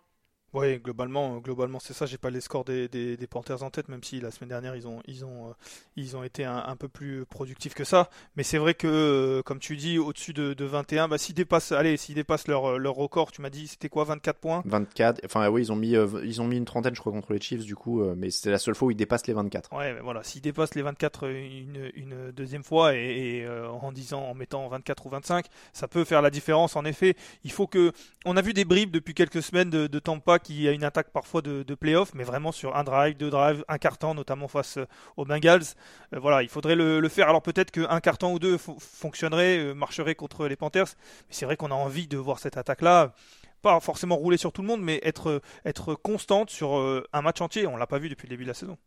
[0.53, 2.05] Oui, globalement, globalement c'est ça.
[2.05, 4.87] J'ai pas les scores des, des, Panthers en tête, même si la semaine dernière ils
[4.87, 5.53] ont, ils ont, euh,
[5.95, 8.09] ils ont été un, peu plus productifs que ça.
[8.35, 11.71] Mais c'est vrai que, euh, comme tu dis, au-dessus de, de 21, bah, s'ils dépassent,
[11.71, 14.61] allez, s'ils dépassent leur, leur record, tu m'as dit, c'était quoi, 24 points?
[14.65, 15.21] 24.
[15.25, 17.41] Enfin, oui, ils ont mis, euh, ils ont mis une trentaine, je crois, contre les
[17.41, 19.75] Chiefs, du coup, mais c'était la seule fois où ils dépassent les 24.
[19.75, 24.35] Ouais, mais voilà, s'ils dépassent les 24 une, une deuxième fois et, en disant, en
[24.35, 26.75] mettant 24 ou 25, ça peut faire la différence.
[26.75, 27.91] En effet, il faut que,
[28.25, 30.84] on a vu des bribes depuis quelques semaines de, de Tampa qu'il y a une
[30.84, 34.47] attaque parfois de, de playoff, mais vraiment sur un drive, deux drives, un carton, notamment
[34.47, 34.77] face
[35.17, 35.63] aux Bengals.
[36.12, 37.29] voilà, il faudrait le, faire.
[37.29, 40.88] Alors peut-être qu'un carton ou deux fonctionnerait, marcherait contre les Panthers,
[41.27, 43.13] mais c'est vrai qu'on a envie de voir cette attaque-là
[43.62, 46.73] pas forcément rouler sur tout le monde, mais être, être constante sur
[47.13, 47.65] un match entier.
[47.65, 48.77] On l'a pas vu depuis le début de la saison.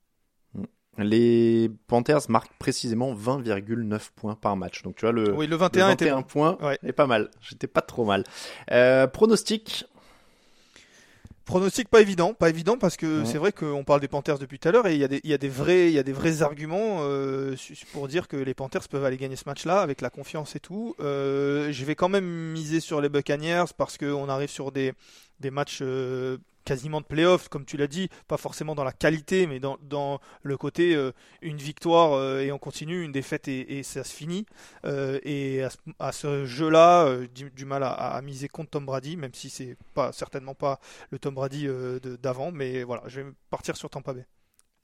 [0.98, 4.82] Les Panthers marquent précisément 20,9 points par match.
[4.82, 7.30] Donc tu vois, le, oui, le 21, était points est pas mal.
[7.40, 8.24] J'étais pas trop mal.
[8.70, 9.84] Euh, pronostic
[11.46, 14.68] Pronostic pas évident, pas évident parce que c'est vrai qu'on parle des Panthers depuis tout
[14.68, 16.12] à l'heure et il y, a des, y a des vrais, il y a des
[16.12, 17.54] vrais arguments euh,
[17.92, 20.96] pour dire que les Panthers peuvent aller gagner ce match-là avec la confiance et tout.
[20.98, 24.92] Euh, je vais quand même miser sur les Buccaneers parce qu'on arrive sur des,
[25.38, 29.46] des matchs euh, quasiment de playoffs, comme tu l'as dit, pas forcément dans la qualité,
[29.46, 34.04] mais dans, le côté euh, une victoire euh, et on continue, une défaite et, ça
[34.04, 34.44] se finit.
[34.84, 35.62] Euh, et
[35.98, 39.76] à ce, jeu-là, du, du, mal à, à, miser contre Tom Brady, même si c'est
[39.94, 41.68] pas certainement pas le Tom Brady
[42.20, 44.26] d'avant, mais voilà, je vais partir sur Tampa Bay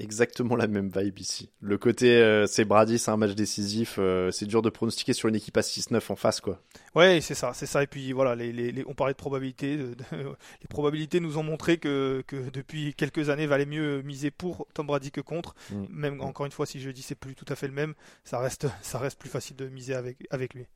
[0.03, 1.51] exactement la même vibe ici.
[1.61, 5.29] Le côté, euh, c'est Brady, c'est un match décisif, euh, c'est dur de pronostiquer sur
[5.29, 6.61] une équipe à 6-9 en face, quoi.
[6.95, 7.83] Ouais, c'est ça, c'est ça.
[7.83, 9.77] Et puis voilà, les, les, on parlait de probabilités.
[10.13, 14.87] les probabilités nous ont montré que, que, depuis quelques années, valait mieux miser pour Tom
[14.87, 15.55] Brady que contre.
[15.71, 15.85] Mm.
[15.91, 18.39] Même encore une fois, si je dis c'est plus tout à fait le même, ça
[18.39, 20.67] reste, ça reste plus facile de miser avec, avec lui.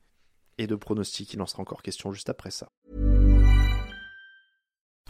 [0.57, 2.67] Et de pronostic, il en sera encore question juste après ça.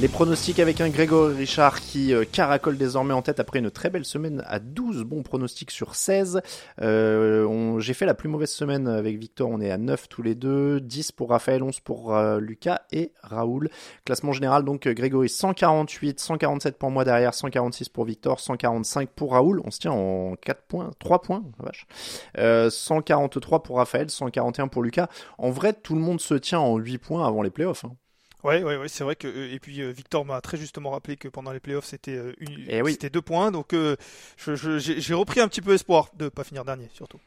[0.00, 3.90] Les pronostics avec un Grégory Richard qui euh, caracole désormais en tête après une très
[3.90, 6.40] belle semaine à 12 bons pronostics sur 16.
[6.80, 10.36] Euh, J'ai fait la plus mauvaise semaine avec Victor, on est à 9 tous les
[10.36, 13.70] deux, 10 pour Raphaël, 11 pour euh, Lucas et Raoul.
[14.04, 19.62] Classement général donc Grégory 148, 147 pour moi derrière, 146 pour Victor, 145 pour Raoul.
[19.64, 21.88] On se tient en 4 points, 3 points, vache.
[22.70, 25.08] 143 euh, pour Raphaël, 141 pour Lucas.
[25.38, 27.84] En vrai, tout le monde se tient en 8 points avant les playoffs.
[27.84, 27.96] Hein.
[28.44, 31.16] Ouais, ouais, ouais c'est vrai que euh, et puis euh, Victor m'a très justement rappelé
[31.16, 32.32] que pendant les playoffs c'était euh,
[32.68, 33.74] eh c'était deux points, donc
[34.36, 37.18] j'ai repris un petit peu espoir de pas finir dernier surtout.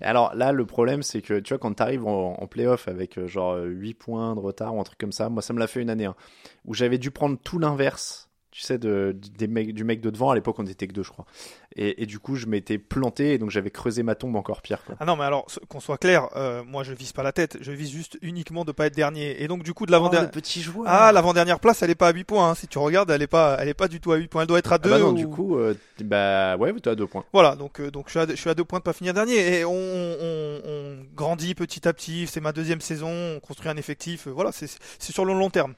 [0.00, 3.24] Alors là, le problème, c'est que tu vois, quand tu arrives en, en playoff avec
[3.26, 5.80] genre 8 points de retard ou un truc comme ça, moi ça me l'a fait
[5.80, 6.16] une année, hein,
[6.64, 10.30] où j'avais dû prendre tout l'inverse tu sais, de, des mecs, du mec de devant.
[10.30, 11.24] À l'époque, on était que deux, je crois.
[11.74, 14.84] Et, et du coup, je m'étais planté et donc j'avais creusé ma tombe encore pire.
[14.84, 14.94] Quoi.
[15.00, 17.72] Ah non, mais alors, qu'on soit clair, euh, moi je vise pas la tête, je
[17.72, 19.42] vise juste uniquement de pas être dernier.
[19.42, 20.28] Et donc, du coup, de l'avant-dernière.
[20.30, 20.84] Oh, petit joueur.
[20.86, 22.50] Ah, l'avant-dernière place, elle est pas à 8 points.
[22.50, 22.54] Hein.
[22.54, 24.42] Si tu regardes, elle est pas, elle est pas du tout à 8 points.
[24.42, 24.90] Elle doit être à 2.
[24.90, 27.24] Ah bah non, du coup, euh, bah ouais, tu as 2 points.
[27.32, 29.14] Voilà, donc, euh, donc je, suis à, je suis à 2 points de pas finir
[29.14, 29.60] dernier.
[29.60, 32.26] Et on, on, on grandit petit à petit.
[32.26, 33.08] C'est ma deuxième saison.
[33.08, 34.28] On construit un effectif.
[34.28, 34.68] voilà, c'est
[35.00, 35.72] sur le long terme.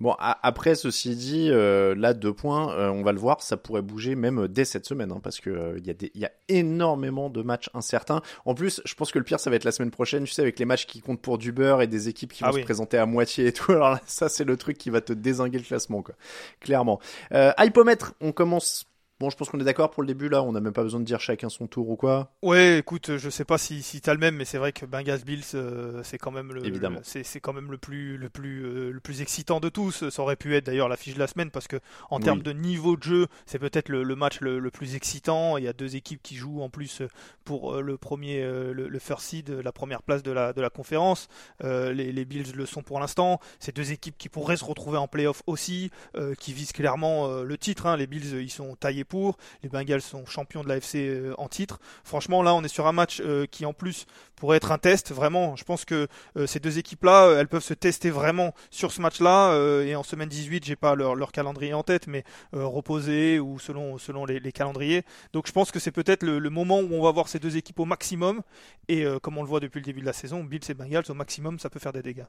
[0.00, 3.80] Bon, après, ceci dit, euh, là, deux points, euh, on va le voir, ça pourrait
[3.80, 7.42] bouger même euh, dès cette semaine, hein, parce que il y, y, a énormément de
[7.42, 8.20] matchs incertains.
[8.44, 10.42] En plus, je pense que le pire, ça va être la semaine prochaine, tu sais,
[10.42, 12.64] avec les matchs qui comptent pour du beurre et des équipes qui ah vont se
[12.64, 13.70] présenter à moitié et tout.
[13.72, 16.16] Alors là, ça, c'est le truc qui va te désinguer le classement, quoi.
[16.58, 16.98] Clairement.
[17.32, 18.86] Euh, hypomètre, on commence
[19.20, 20.98] Bon, je pense qu'on est d'accord pour le début là, on n'a même pas besoin
[20.98, 22.32] de dire chacun son tour ou quoi.
[22.42, 25.22] Ouais, écoute, je sais pas si, si t'as le même, mais c'est vrai que Bengals
[25.24, 26.98] Bills, euh, c'est quand même le, Évidemment.
[27.04, 30.08] c'est, quand même le plus, le plus, euh, le plus excitant de tous.
[30.10, 31.76] Ça aurait pu être d'ailleurs l'affiche de la semaine parce que
[32.10, 35.58] en termes de niveau de jeu, c'est peut-être le, match le, plus excitant.
[35.58, 37.00] Il y a deux équipes qui jouent en plus
[37.44, 41.28] pour euh, le premier, le, first seed, la première place de la, de la conférence.
[41.62, 43.38] Les, les, Bills le sont pour l'instant.
[43.60, 45.92] C'est deux équipes qui pourraient se retrouver en playoff aussi,
[46.40, 47.86] qui visent clairement le titre.
[47.86, 47.96] Hein.
[47.96, 49.13] Les Bills, ils sont taillés pour.
[49.62, 51.78] Les Bengals sont champions de l'AFC euh, en titre.
[52.04, 55.12] Franchement, là, on est sur un match euh, qui, en plus, pourrait être un test.
[55.12, 59.00] Vraiment, je pense que euh, ces deux équipes-là, elles peuvent se tester vraiment sur ce
[59.00, 59.54] match-là.
[59.84, 64.52] et en semaine 18, j'ai pas leur, calendrier en tête, mais reposé ou selon, les,
[64.52, 65.02] calendriers.
[65.32, 67.56] Donc, je pense que c'est peut-être le, le, moment où on va voir ces deux
[67.56, 68.42] équipes au maximum.
[68.88, 71.14] Et comme on le voit depuis le début de la saison, Bills et Bengals au
[71.14, 72.26] maximum, ça peut faire des dégâts.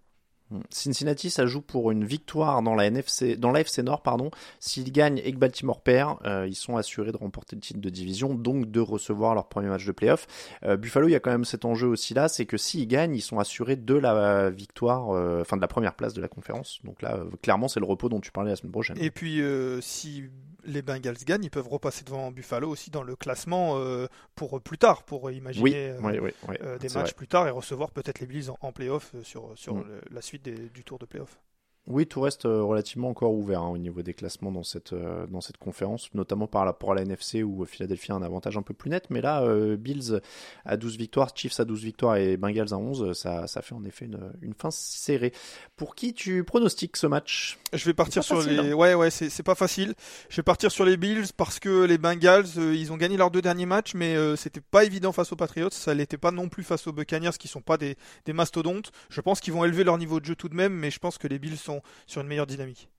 [0.70, 4.30] Cincinnati, ça joue pour une victoire dans la NFC, dans l'AFC Nord, pardon.
[4.60, 7.90] S'ils gagnent et que Baltimore perd, euh, ils sont assurés de remporter le titre de
[7.90, 10.28] division, donc de recevoir leur premier match de playoff.
[10.64, 13.16] Euh, Buffalo, il y a quand même cet enjeu aussi là, c'est que s'ils gagnent,
[13.16, 16.80] ils sont assurés de la victoire, euh, enfin de la première place de la conférence.
[16.84, 18.98] Donc là, euh, clairement, c'est le repos dont tu parlais la semaine prochaine.
[19.00, 20.26] Et puis, euh, si
[20.66, 24.78] les Bengals gagnent, ils peuvent repasser devant Buffalo aussi dans le classement euh, pour plus
[24.78, 27.14] tard, pour imaginer oui, euh, oui, oui, oui, euh, des matchs vrai.
[27.14, 29.84] plus tard et recevoir peut-être les Bills en, en playoff euh, sur, sur Mm.
[29.88, 31.40] le- la suite des- du tour de playoff.
[31.88, 35.28] Oui, tout reste euh, relativement encore ouvert hein, au niveau des classements dans cette, euh,
[35.28, 38.58] dans cette conférence, notamment par rapport à la NFC où euh, Philadelphie a un avantage
[38.58, 39.06] un peu plus net.
[39.12, 40.20] Mais là, euh, Bills
[40.66, 43.84] à 12 victoires, Chiefs à 12 victoires et Bengals à 11, ça, ça fait en
[43.86, 45.32] effet une, une fin serrée.
[45.76, 47.60] Pour qui tu pronostiques ce match?
[47.72, 48.72] Je vais partir sur facile, les.
[48.72, 48.74] hein.
[48.74, 49.94] Ouais, ouais, c'est c'est pas facile.
[50.30, 53.30] Je vais partir sur les Bills parce que les Bengals, euh, ils ont gagné leurs
[53.30, 55.70] deux derniers matchs, mais euh, c'était pas évident face aux Patriots.
[55.72, 57.96] Ça l'était pas non plus face aux Buccaneers, qui sont pas des,
[58.26, 58.92] des mastodontes.
[59.10, 61.20] Je pense qu'ils vont élever leur niveau de jeu tout de même, mais je pense
[61.20, 61.75] que les Bills sont
[62.08, 62.90] sur une meilleure dynamique.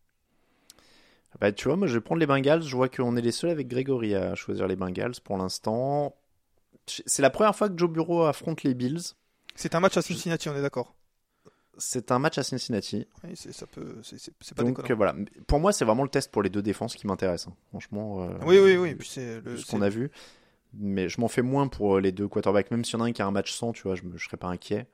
[1.41, 2.63] bah, Tu vois, moi je vais prendre les Bengals.
[2.63, 6.15] Je vois qu'on est les seuls avec Grégory à choisir les Bengals pour l'instant.
[6.87, 9.01] C'est la première fois que Joe Bureau affronte les Bills.
[9.55, 10.95] C'est un match à Cincinnati, on est d'accord.
[11.79, 13.07] C'est un match à Cincinnati.
[13.25, 15.15] Oui, c'est ça peut, c'est c'est- c'est pas Donc euh, voilà,
[15.47, 17.49] pour moi c'est vraiment le test pour les deux défenses qui m'intéresse.
[17.49, 17.55] hein.
[17.69, 18.95] Franchement, euh, Oui, oui, oui.
[18.95, 19.57] Puis c'est le.
[19.59, 20.11] ce qu'on a vu.
[20.75, 22.71] Mais je m'en fais moins pour euh, les deux quarterbacks.
[22.71, 24.25] Même s'il y en a un qui a un match sans, tu vois, je, je
[24.25, 24.87] serais pas inquiet.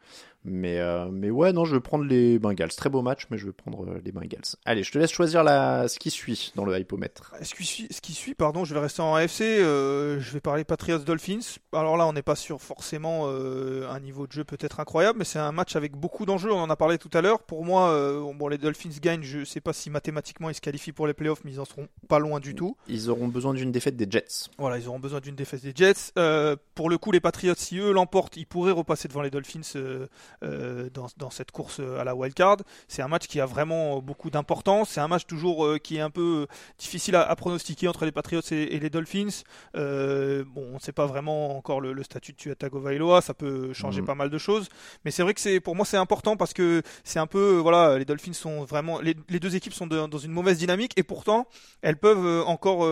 [0.45, 2.71] Mais, euh, mais ouais, non, je vais prendre les Bengals.
[2.75, 4.43] Très beau match, mais je vais prendre euh, les Bengals.
[4.65, 5.87] Allez, je te laisse choisir la...
[5.87, 7.33] ce qui suit dans le hypomètre.
[7.43, 9.43] Ce qui suit, ce qui suit, pardon, je vais rester en AFC.
[9.43, 11.59] euh, je vais parler Patriots Dolphins.
[11.73, 15.25] Alors là, on n'est pas sur forcément euh, un niveau de jeu peut-être incroyable, mais
[15.25, 16.53] c'est un match avec beaucoup d'enjeux.
[16.53, 17.43] On en a parlé tout à l'heure.
[17.43, 17.93] Pour moi,
[18.35, 19.23] bon, les Dolphins gagnent.
[19.23, 21.87] Je sais pas si mathématiquement ils se qualifient pour les playoffs, mais ils en seront
[22.09, 22.77] pas loin du tout.
[22.89, 24.49] Ils auront besoin d'une défaite des Jets.
[24.59, 26.13] Voilà, ils auront besoin d'une défaite des Jets.
[26.19, 29.61] Euh, pour le coup, les Patriots, si eux l'emportent, ils pourraient repasser devant les Dolphins
[29.77, 30.07] euh,
[30.43, 32.59] euh, dans, dans cette course à la wild card.
[32.89, 34.91] C'est un match qui a vraiment beaucoup d'importance.
[34.91, 36.47] C'est un match toujours qui est un peu
[36.79, 39.43] difficile à, à pronostiquer entre les Patriots et, et les Dolphins.
[39.75, 43.21] Bon, on ne sait pas vraiment encore le, le statut de Tua Tagovailoa.
[43.21, 44.07] Ça peut changer Mhm.
[44.07, 44.69] pas mal de choses.
[45.05, 47.99] Mais c'est vrai que c'est pour moi c'est important parce que c'est un peu voilà,
[47.99, 51.03] les Dolphins sont vraiment les, les deux équipes sont de- dans une mauvaise dynamique et
[51.03, 51.47] pourtant
[51.83, 52.85] elles peuvent encore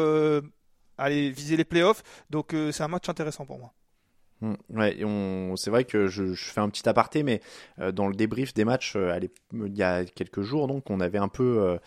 [1.00, 2.02] aller viser les playoffs.
[2.30, 3.72] Donc euh, c'est un match intéressant pour moi.
[4.40, 4.96] Hmm, Ouais,
[5.56, 7.40] c'est vrai que je, fais un petit aparté, mais
[7.78, 9.18] euh, dans le débrief des matchs, euh,
[9.52, 11.78] il y a quelques jours, donc on avait un peu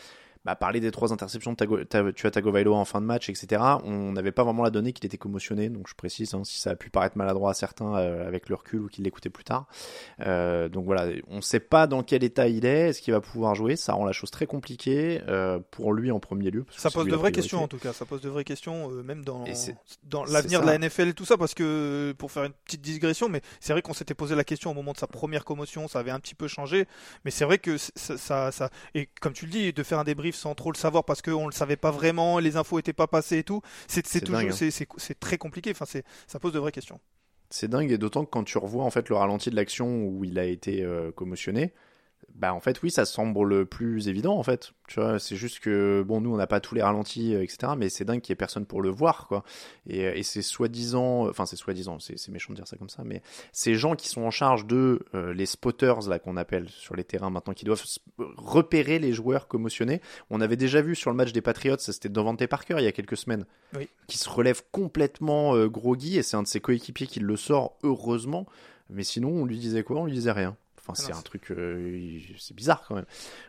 [0.45, 3.61] bah, parlé des trois interceptions de Tago, Ta- Tua Tagovailoa en fin de match, etc.
[3.83, 6.71] On n'avait pas vraiment la donnée qu'il était commotionné, donc je précise, hein, si ça
[6.71, 9.67] a pu paraître maladroit à certains euh, avec le recul ou qu'ils l'écoutaient plus tard.
[10.19, 13.21] Euh, donc voilà, on ne sait pas dans quel état il est, est-ce qu'il va
[13.21, 16.63] pouvoir jouer, ça rend la chose très compliquée euh, pour lui en premier lieu.
[16.63, 17.93] parce Ça pose de vraies questions en tout cas.
[17.93, 19.45] Ça pose de vraies questions, même dans,
[20.03, 23.29] dans l'avenir de la NFL et tout ça, parce que pour faire une petite digression,
[23.29, 25.99] mais c'est vrai qu'on s'était posé la question au moment de sa première commotion, ça
[25.99, 26.85] avait un petit peu changé,
[27.25, 30.03] mais c'est vrai que ça, ça, ça- et comme tu le dis, de faire un
[30.03, 33.07] débrief sans trop le savoir parce qu'on le savait pas vraiment, les infos étaient pas
[33.07, 34.49] passées et tout, c'est c'est hein.
[35.19, 35.71] très compliqué.
[35.71, 36.99] Enfin, c'est ça pose de vraies questions.
[37.49, 40.23] C'est dingue, et d'autant que quand tu revois en fait le ralenti de l'action où
[40.23, 41.73] il a été euh, commotionné,
[42.35, 44.73] bah en fait oui, ça semble le plus évident en fait.
[44.87, 47.73] Tu vois, c'est juste que bon, nous on n'a pas tous les ralentis, euh, etc.
[47.77, 49.43] Mais c'est dingue qu'il y ait personne pour le voir, quoi.
[49.87, 53.03] Et, euh, et c'est soi-disant, enfin c'est soi-disant, c'est méchant de dire ça comme ça,
[53.05, 56.95] mais ces gens qui sont en charge de euh, les spotters là qu'on appelle sur
[56.95, 57.83] les terrains maintenant, qui doivent
[58.37, 60.01] repérer les joueurs commotionnés.
[60.29, 62.87] On avait déjà vu sur le match des Patriots, ça, c'était Devante Parker il y
[62.87, 63.87] a quelques semaines, Oui.
[64.07, 67.77] qui se relève complètement euh, groggy et c'est un de ses coéquipiers qui le sort
[67.83, 68.45] heureusement.
[68.89, 70.01] Mais sinon, on lui disait quoi?
[70.01, 70.55] On lui disait rien.
[70.85, 73.05] Enfin, Ah c'est non, un truc, euh, c'est bizarre quand même.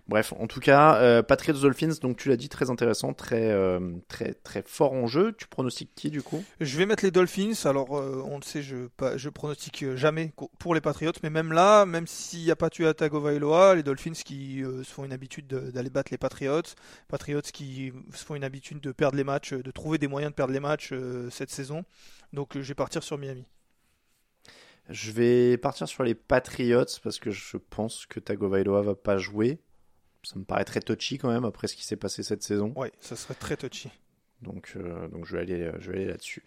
[0.07, 3.81] Bref, en tout cas, euh, Patriots Dolphins, donc tu l'as dit, très intéressant, très, euh,
[4.07, 5.33] très, très fort en jeu.
[5.37, 6.45] Tu pronostiques qui du coup?
[6.61, 7.53] Je vais mettre les Dolphins.
[7.65, 11.87] Alors, on le sait, je, pas, je pronostique jamais pour les Patriots, mais même là,
[11.87, 15.49] même s'il n'y a pas tué à Tagovailoa, les Dolphins qui se font une habitude
[15.49, 16.63] de- d'aller battre les Patriots,
[17.09, 20.37] Patriots qui se font une habitude de perdre les matchs, de trouver des moyens de
[20.37, 20.93] perdre les matchs
[21.31, 21.85] cette saison.
[22.33, 23.45] Donc, je vais partir sur Miami.
[24.91, 29.59] Je vais partir sur les Patriots parce que je pense que Tagovailoa va pas jouer.
[30.23, 32.73] Ça me paraît très touchy quand même après ce qui s'est passé cette saison.
[32.77, 33.91] Ouais, ça serait très touchy.
[34.43, 36.43] Donc, euh, donc je vais aller, je vais aller là-dessus.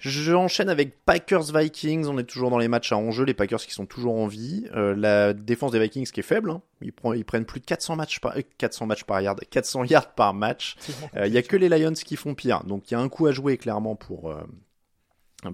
[0.00, 2.06] J'enchaîne avec Packers Vikings.
[2.06, 3.24] On est toujours dans les matchs à enjeu.
[3.24, 4.68] Les Packers qui sont toujours en vie.
[4.74, 6.50] Euh, la défense des Vikings qui est faible.
[6.50, 6.62] hein.
[6.80, 9.84] Ils, prennent, ils prennent plus de 400 matchs par, euh, 400 matchs par yard, 400
[9.84, 10.76] yards par match.
[11.16, 12.62] Euh, Il y a que les Lions qui font pire.
[12.64, 14.40] Donc il y a un coup à jouer clairement pour euh,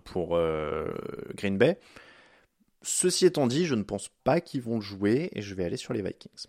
[0.04, 0.92] pour euh,
[1.36, 1.78] Green Bay.
[2.84, 5.76] Ceci étant dit, je ne pense pas qu'ils vont le jouer et je vais aller
[5.76, 6.46] sur les Vikings.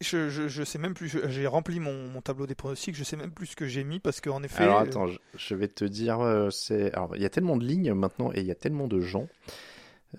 [0.00, 1.10] Je, je, je sais même plus.
[1.28, 2.94] J'ai rempli mon, mon tableau des pronostics.
[2.94, 4.62] Je sais même plus ce que j'ai mis parce qu'en effet.
[4.62, 7.64] Alors attends, je, je vais te dire, euh, c'est, alors il y a tellement de
[7.64, 9.28] lignes maintenant et il y a tellement de gens.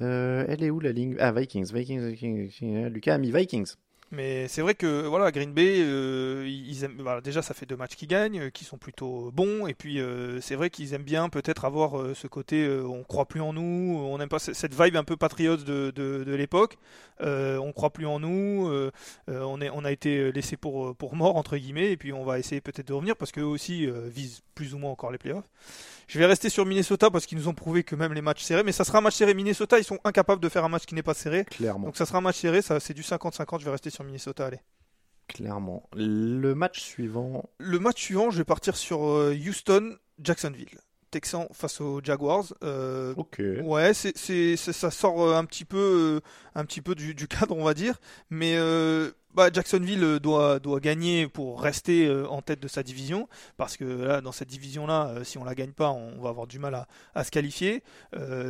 [0.01, 1.15] Euh, elle est où la ligne?
[1.19, 2.87] Ah Vikings, Vikings, Vikings, Vikings.
[2.87, 3.75] Lucas a mis Vikings.
[4.13, 7.75] Mais c'est vrai que voilà, Green Bay, euh, ils aiment, voilà, déjà ça fait deux
[7.75, 11.01] matchs qu'ils gagnent, euh, qui sont plutôt bons, et puis euh, c'est vrai qu'ils aiment
[11.01, 14.37] bien peut-être avoir euh, ce côté, euh, on croit plus en nous, on n'aime pas
[14.37, 16.77] cette vibe un peu patriote de, de, de l'époque.
[17.21, 18.91] Euh, on croit plus en nous, euh,
[19.29, 22.23] euh, on, est, on a été laissé pour, pour mort entre guillemets, et puis on
[22.23, 25.17] va essayer peut-être de revenir parce qu'eux aussi euh, visent plus ou moins encore les
[25.17, 25.49] playoffs.
[26.07, 28.63] Je vais rester sur Minnesota parce qu'ils nous ont prouvé que même les matchs serrés,
[28.63, 29.33] mais ça sera un match serré.
[29.33, 31.45] Minnesota, ils sont incapables de faire un match qui n'est pas serré.
[31.45, 31.87] Clairement.
[31.87, 34.45] Donc ça sera un match serré, ça c'est du 50-50, je vais rester sur Minnesota,
[34.47, 34.59] allez.
[35.27, 35.89] Clairement.
[35.95, 37.49] Le match suivant.
[37.57, 40.79] Le match suivant, je vais partir sur euh, Houston, Jacksonville.
[41.11, 42.45] Texans face aux Jaguars.
[42.63, 43.41] Euh, Ok.
[43.63, 46.21] Ouais, c'est, ça sort euh, un petit peu,
[46.55, 47.99] un petit peu du, du cadre, on va dire.
[48.29, 52.83] Mais euh, bah, Jacksonville euh, doit, doit gagner pour rester euh, en tête de sa
[52.83, 53.27] division.
[53.57, 56.45] Parce que là, dans cette division-là, euh, si on la gagne pas, on va avoir
[56.45, 57.83] du mal à, à se qualifier.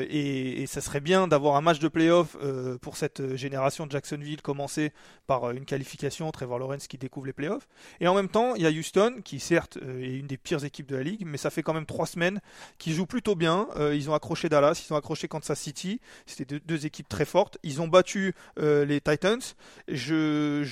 [0.09, 2.35] Et, ça serait bien d'avoir un match de playoff
[2.81, 4.91] pour cette génération de Jacksonville, commencer
[5.27, 7.67] par une qualification, Trevor Lawrence qui découvre les playoffs.
[7.99, 10.87] Et en même temps, il y a Houston, qui certes est une des pires équipes
[10.87, 12.39] de la ligue, mais ça fait quand même trois semaines
[12.79, 13.67] qu'ils jouent plutôt bien.
[13.93, 15.99] Ils ont accroché Dallas, ils ont accroché Kansas City.
[16.25, 17.57] C'était deux, équipes très fortes.
[17.61, 19.41] Ils ont battu les Titans.
[19.87, 20.63] Je,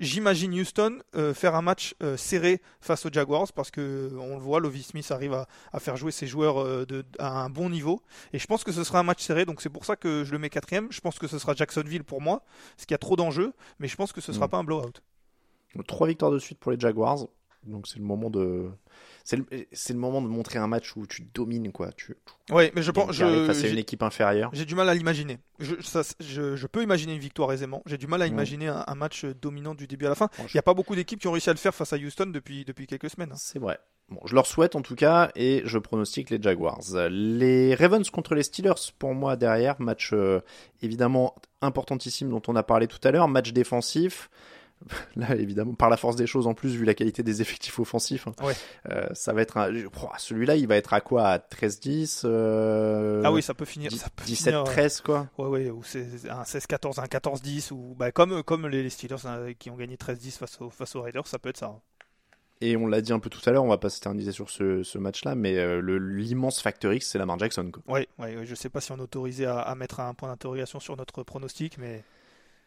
[0.00, 4.40] j'imagine Houston euh, faire un match euh, serré face aux Jaguars parce que on le
[4.40, 7.70] voit, Lovie Smith arrive à, à faire jouer ses joueurs euh, de, à un bon
[7.70, 8.00] niveau.
[8.32, 10.32] Et je pense que ce sera un match serré, donc c'est pour ça que je
[10.32, 10.88] le mets quatrième.
[10.90, 12.42] Je pense que ce sera Jacksonville pour moi,
[12.76, 14.50] parce qu'il y a trop d'enjeux, mais je pense que ce sera Mm.
[14.50, 14.92] pas un blowout.
[15.86, 17.26] Trois victoires de suite pour les Jaguars.
[17.66, 18.68] Donc c'est le moment de.
[19.24, 21.90] C'est le, le moment de montrer un match où tu domines, quoi.
[21.92, 22.14] Tu,
[22.50, 24.50] Ouais, mais je pense, je, face à j'ai- une équipe inférieure.
[24.52, 25.38] J'ai du mal à l'imaginer.
[25.60, 25.76] Je,
[26.20, 27.82] je, je peux imaginer une victoire aisément.
[27.86, 28.30] J'ai du mal à Ouais.
[28.30, 30.28] imaginer un, un match dominant du début à la fin.
[30.38, 32.26] Il n'y a pas beaucoup d'équipes qui ont réussi à le faire face à Houston
[32.26, 33.30] depuis, depuis quelques semaines.
[33.32, 33.36] hein.
[33.38, 33.78] C'est vrai.
[34.10, 36.80] Bon, je leur souhaite en tout cas et je pronostique les Jaguars.
[37.08, 40.40] Les Ravens contre les Steelers pour moi derrière, match euh,
[40.82, 44.28] évidemment importantissime dont on a parlé tout à l'heure, match défensif.
[45.16, 48.26] Là évidemment par la force des choses en plus vu la qualité des effectifs offensifs,
[48.28, 48.54] hein, Ouais.
[48.90, 49.70] euh, ça va être un...
[50.18, 51.26] celui-là il va être à quoi?
[51.26, 53.90] À 13-10 euh, Ah oui, ça peut finir.
[53.90, 55.28] dix- Ça peut finir, 17-13 quoi.
[55.38, 59.52] Ouais, ouais, ou c'est un 16-14, un 14-10, ou bah, comme, comme les Steelers hein,
[59.58, 61.66] qui ont gagné 13-10 face, aux- face aux Raiders, ça peut être ça.
[61.66, 61.80] hein.
[62.60, 64.82] Et on l'a dit un peu tout à l'heure, on va pas s'éterniser sur ce,
[64.84, 67.82] ce match-là, mais euh, l'immense factor X c'est Lamar Jackson quoi.
[67.92, 70.28] Ouais, ouais, ouais, je sais pas si on est autorisé à, à mettre un point
[70.28, 72.04] d'interrogation sur notre pronostic, mais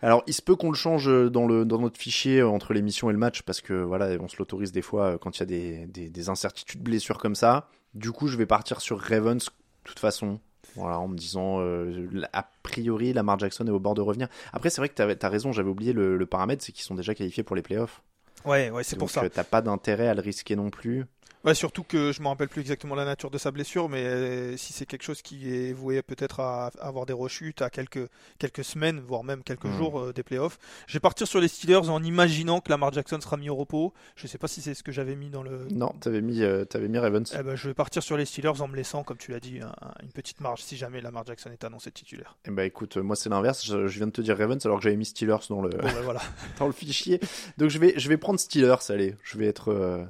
[0.01, 3.09] Alors, il se peut qu'on le change dans, le, dans notre fichier euh, entre l'émission
[3.09, 5.43] et le match, parce que voilà, on se l'autorise des fois euh, quand il y
[5.43, 7.69] a des, des, des incertitudes blessures comme ça.
[7.93, 9.51] Du coup, je vais partir sur Ravens, de
[9.83, 10.39] toute façon.
[10.75, 14.27] Voilà, en me disant, euh, a priori, Lamar Jackson est au bord de revenir.
[14.53, 16.95] Après, c'est vrai que tu as, raison, j'avais oublié le, le paramètre, c'est qu'ils sont
[16.95, 18.03] déjà qualifiés pour les playoffs.
[18.45, 19.27] ouais, ouais, c'est pour ça.
[19.29, 21.05] t'as pas d'intérêt à le risquer non plus.
[21.45, 24.57] Ouais, surtout que je me rappelle plus exactement la nature de sa blessure, mais euh,
[24.57, 28.63] si c'est quelque chose qui est voué peut-être à avoir des rechutes à quelques, quelques
[28.65, 29.77] semaines, voire même quelques Mm.
[29.77, 30.57] jours euh, des playoffs.
[30.87, 33.93] Je vais partir sur les Steelers en imaginant que Lamar Jackson sera mis au repos.
[34.15, 35.67] Je sais pas si c'est ce que j'avais mis dans le.
[35.71, 37.33] Non, t'avais mis, euh, mis Ravens.
[37.39, 39.59] Eh ben, je vais partir sur les Steelers en me laissant, comme tu l'as dit,
[39.61, 39.73] un-
[40.03, 42.35] une petite marge si jamais Lamar Jackson est annoncé titulaire.
[42.45, 44.79] Eh ben écoute, euh, moi c'est l'inverse, je, je viens de te dire Ravens alors
[44.79, 46.21] que j'avais mis Steelers dans le, Bon, ben, voilà.
[46.59, 47.19] dans le fichier.
[47.57, 49.15] Donc je vais, je vais prendre Steelers, allez.
[49.23, 50.03] Je vais être, euh,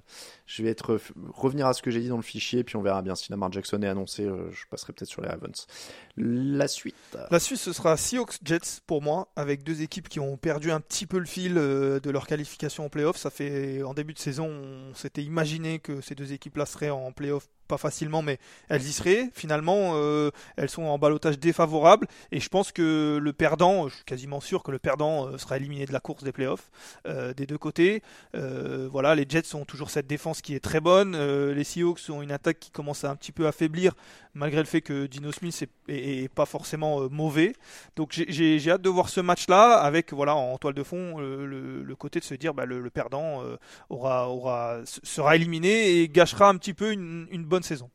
[0.47, 0.97] je vais être,
[1.33, 3.51] revenir à ce que j'ai dit dans le fichier, puis on verra bien si Lamar
[3.51, 4.23] Jackson est annoncé.
[4.23, 5.67] euh, je passerai peut-être sur les Ravens.
[6.15, 6.95] La suite.
[7.29, 10.79] La suite, ce sera Seahawks Jets pour moi, avec deux équipes qui ont perdu un
[10.79, 13.17] petit peu le fil euh, de leur qualification en playoff.
[13.17, 17.12] Ça fait en début de saison, on s'était imaginé que ces deux équipes-là seraient en
[17.12, 19.30] playoff pas facilement, mais elles y seraient.
[19.34, 24.06] Finalement, euh, elles sont en balotage défavorable, et je pense que le perdant, je suis
[24.06, 26.69] quasiment sûr que le perdant euh, sera éliminé de la course des playoffs
[27.06, 28.01] euh, des deux côtés.
[28.34, 31.17] Voilà, les Jets ont toujours cette défense qui est très bonne.
[31.51, 33.93] Les Seahawks ont une attaque qui commence à un petit peu affaiblir,
[34.34, 37.53] malgré le fait que Dino Smith est, pas forcément mauvais.
[37.95, 42.19] Donc j'ai- hâte de voir ce match-là avec voilà en toile de fond le, côté
[42.19, 43.43] de se dire bah, le, perdant
[43.89, 47.89] aura, aura sera éliminé et gâchera un petit peu une bonne saison.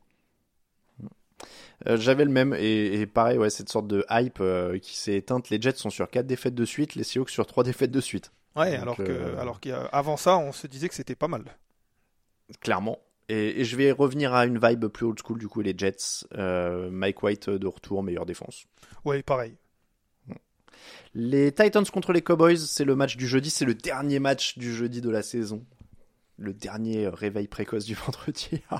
[1.87, 5.15] Euh, J'avais le même et, et pareil, ouais, cette sorte de hype euh, qui s'est
[5.15, 5.49] éteinte.
[5.49, 8.31] Les Jets sont sur 4 défaites de suite, les Seahawks sur 3 défaites de suite.
[8.55, 11.43] Ouais, Donc, alors que euh, alors qu'avant ça on se disait que c'était pas mal.
[12.61, 12.99] Clairement.
[13.29, 16.25] Et, et je vais revenir à une vibe plus old school du coup, les Jets.
[16.37, 18.65] Mike White de retour, meilleure défense.
[19.03, 19.55] Ouais, pareil.
[21.15, 24.73] Les Titans contre les Cowboys, c'est le match du jeudi, c'est le dernier match du
[24.73, 25.63] jeudi de la saison.
[26.43, 28.49] Le dernier euh, réveil précoce du vendredi.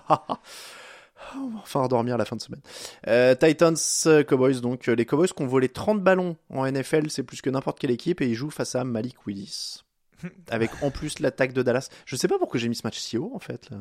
[1.36, 2.62] On va enfin redormir à la fin de semaine.
[3.08, 7.23] Euh, Titans, euh, Cowboys, donc les Cowboys qui ont volé 30 ballons en NFL, c'est
[7.23, 9.84] plus que n'importe quelle équipe, et ils jouent face à Malik Willis.
[10.49, 11.88] Avec en plus l'attaque de Dallas.
[12.06, 13.69] Je sais pas pourquoi j'ai mis ce match si haut en fait.
[13.69, 13.78] Là.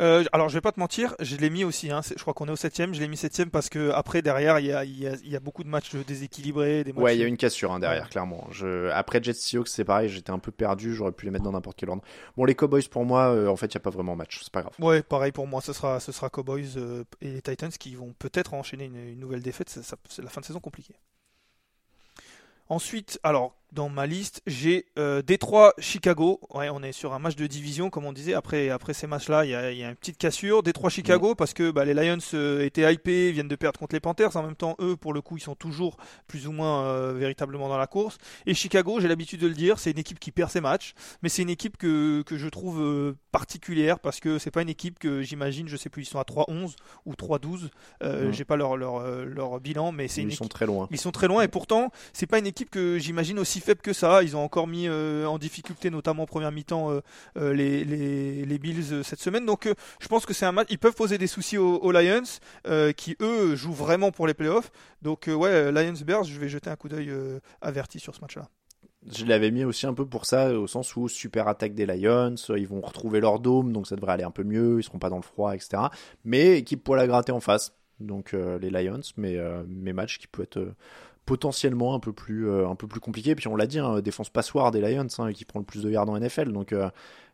[0.00, 1.90] Euh, alors, je vais pas te mentir, je l'ai mis aussi.
[1.90, 2.94] Hein, je crois qu'on est au septième.
[2.94, 5.68] Je l'ai mis septième parce que après derrière, il y a, y y beaucoup de
[5.68, 6.84] matchs déséquilibrés.
[6.84, 7.02] Des matchs...
[7.02, 8.46] Ouais, il y a une cassure hein, derrière, clairement.
[8.50, 8.88] Je...
[8.90, 11.76] Après Jets Seahawks, c'est pareil, j'étais un peu perdu, j'aurais pu les mettre dans n'importe
[11.76, 12.02] quel ordre.
[12.36, 14.52] Bon, les Cowboys, pour moi, euh, en fait, il n'y a pas vraiment match, c'est
[14.52, 14.74] pas grave.
[14.78, 15.60] Ouais, pareil pour moi.
[15.60, 19.20] Ce sera, ce sera Cowboys euh, et les Titans qui vont peut-être enchaîner une, une
[19.20, 19.68] nouvelle défaite.
[20.08, 20.94] C'est la fin de saison compliquée.
[22.68, 26.40] Ensuite, alors dans ma liste, j'ai euh, Détroit, Chicago.
[26.54, 28.34] Ouais, on est sur un match de division, comme on disait.
[28.34, 30.62] Après, après ces matchs-là, il y a, il y a une petite cassure.
[30.62, 34.00] Détroit, Chicago, parce que bah, les Lions euh, étaient hypés, viennent de perdre contre les
[34.00, 34.36] Panthers.
[34.36, 37.68] En même temps, eux, pour le coup, ils sont toujours plus ou moins euh, véritablement
[37.68, 38.18] dans la course.
[38.46, 41.28] Et Chicago, j'ai l'habitude de le dire, c'est une équipe qui perd ses matchs, mais
[41.28, 45.22] c'est une équipe que, que je trouve particulière parce que c'est pas une équipe que
[45.22, 46.74] j'imagine, je sais plus, ils sont à 3-11
[47.06, 47.68] ou 3-12.
[48.02, 48.32] Euh, Mhm.
[48.32, 50.52] J'ai pas leur, leur, leur bilan, mais c'est Ils une sont équipe.
[50.54, 50.88] très loin.
[50.90, 53.92] Ils sont très loin et pourtant, c'est pas une équipe que j'imagine aussi faible que
[53.92, 54.22] ça.
[54.22, 57.00] Ils ont encore mis euh, en difficulté, notamment en première mi-temps, euh,
[57.36, 59.46] euh, les, les, les Bills cette semaine.
[59.46, 59.68] Donc,
[60.00, 60.68] je pense que c'est un match.
[60.70, 62.22] Ils peuvent poser des soucis aux, Lions,
[62.96, 64.70] qui eux jouent vraiment pour les playoffs.
[65.02, 67.12] Donc, ouais, Lions Bears, je vais jeter un coup d'œil
[67.60, 68.48] averti sur ce match-là.
[69.10, 72.34] Je l'avais mis aussi un peu pour ça, au sens où super attaque des Lions,
[72.50, 75.08] ils vont retrouver leur dôme, donc ça devrait aller un peu mieux, ils seront pas
[75.08, 75.84] dans le froid, etc.
[76.24, 80.26] Mais équipe poil à gratter en face, donc les Lions, mais euh, mes matchs qui
[80.26, 80.74] peuvent être
[81.30, 83.34] potentiellement un peu plus euh, un peu plus compliqués.
[83.34, 85.90] Puis on l'a dit, hein, défense passoire des Lions, hein, qui prend le plus de
[85.90, 86.90] yards en NFL, donc euh,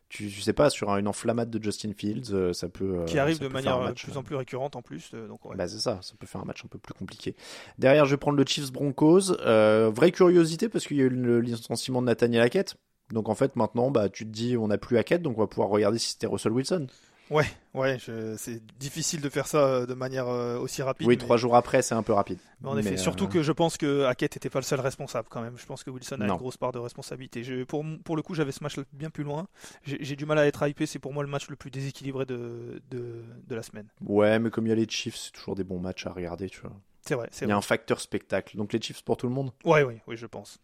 [0.09, 3.19] tu, tu sais pas sur un- une enflammade de Justin Fields, euh, ça peut Qui
[3.19, 5.11] arrive de manière de plus en plus récurrente en plus.
[5.27, 5.55] donc, ouais.
[5.57, 7.35] bah c'est ça, ça peut faire un match un peu plus compliqué.
[7.77, 9.31] Derrière, je vais prendre le Chiefs Broncos.
[9.41, 12.75] Euh, vraie curiosité parce qu'il y a eu le licenciement de Nathaniel Hackett.
[13.11, 15.47] Donc en fait, maintenant, bah tu te dis, on n'a plus Hackett, donc on va
[15.47, 16.87] pouvoir regarder si c'était Russell Wilson.
[17.29, 21.05] Ouais, ouais, je- c'est difficile de faire ça euh, de manière euh, aussi rapide.
[21.07, 22.39] oui, mais- trois jours après, c'est un peu rapide.
[22.61, 25.27] Mais en effet, surtout euh, que je pense que Hackett n'était pas le seul responsable
[25.29, 25.57] quand même.
[25.57, 26.33] Je pense que Wilson a Non.
[26.35, 27.43] une grosse part de responsabilité.
[27.43, 29.47] Je, pour, pour le coup, j'avais ce match bien plus loin.
[29.83, 30.85] J'ai du mal à être hypé.
[30.85, 33.87] C'est pour moi le match le plus déséquilibré de, de, de la semaine.
[34.05, 36.49] Ouais, mais comme il y a les Chiefs, c'est toujours des bons matchs à regarder,
[36.49, 36.71] tu vois.
[37.01, 37.59] C'est vrai, c'est Il y a vrai.
[37.59, 38.57] un facteur spectacle.
[38.57, 39.51] Donc les Chiefs pour tout le monde?
[39.65, 40.59] Ouais, ouais, oui, je pense.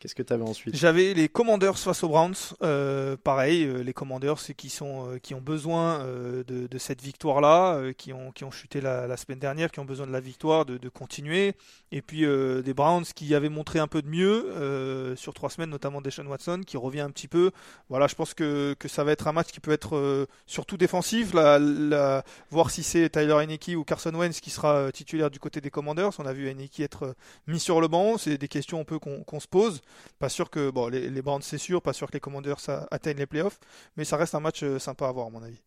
[0.00, 0.74] Qu'est-ce que tu avais ensuite?
[0.74, 2.32] J'avais les Commanders face aux Browns.
[2.62, 6.06] Euh, pareil, euh, les Commanders qui sont euh, qui ont besoin
[6.46, 10.12] de, cette victoire-là, qui ont qui ont chuté la, semaine dernière, qui ont besoin de
[10.12, 11.52] la victoire, de, continuer.
[11.92, 16.00] Et puis des Browns qui avaient montré un peu de mieux sur trois semaines, notamment
[16.00, 17.50] Deshaun Watson, qui revient un petit peu.
[17.90, 21.32] Voilà, je pense que, ça va être un match qui peut être surtout défensif.
[21.32, 26.12] Voir si c'est Tyler Heineke ou Carson Wentz qui sera titulaire du côté des Commanders.
[26.18, 27.14] On a vu Heineke être
[27.46, 28.16] mis sur le banc.
[28.16, 29.82] C'est des questions un peu qu'on se pose.
[30.18, 32.86] Pas sûr que bon, les, les Browns c'est sûr, pas sûr que les Commanders ça,
[32.90, 33.58] atteignent les playoffs,
[33.96, 35.60] mais ça reste un match euh, sympa à voir à mon avis.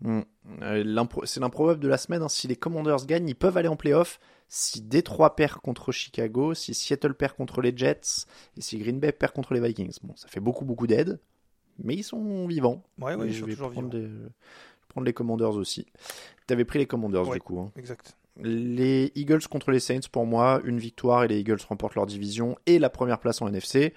[0.00, 0.22] Hmm.
[0.62, 2.22] Euh, C'est l'improbable de la semaine.
[2.22, 2.28] hein.
[2.28, 4.18] Si les Commanders gagnent, ils peuvent aller en playoff.
[4.48, 9.12] Si Détroit perd contre Chicago, si Seattle perd contre les Jets, et si Green Bay
[9.12, 9.96] perd contre les Vikings.
[10.02, 11.20] Bon, ça fait beaucoup, beaucoup d'aide,
[11.78, 12.82] mais ils sont vivants.
[13.00, 14.08] Ouais, ouais, Et ils je sont vais toujours prendre, vivants.
[14.24, 14.28] les...
[14.88, 15.86] prendre les Commanders aussi.
[16.48, 17.36] T'avais pris les Commanders Ouais.
[17.36, 17.60] du coup.
[17.60, 17.70] hein.
[17.76, 18.16] Exact.
[18.40, 22.56] Les Eagles contre les Saints, pour moi, une victoire et les Eagles remportent leur division
[22.66, 23.92] et la première place en NFC.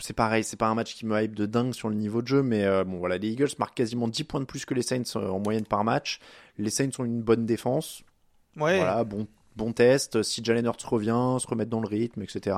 [0.00, 2.26] C'est pareil, c'est pas un match qui me hype de dingue sur le niveau de
[2.26, 4.82] jeu, mais euh, bon voilà, les Eagles marquent quasiment 10 points de plus que les
[4.82, 6.18] Saints euh, en moyenne par match.
[6.58, 8.02] Les Saints ont une bonne défense,
[8.56, 8.76] Ouais.
[8.76, 9.26] voilà, bon,
[9.56, 10.22] bon test.
[10.22, 12.56] Si Jalen Hurts revient, se remettre dans le rythme, etc.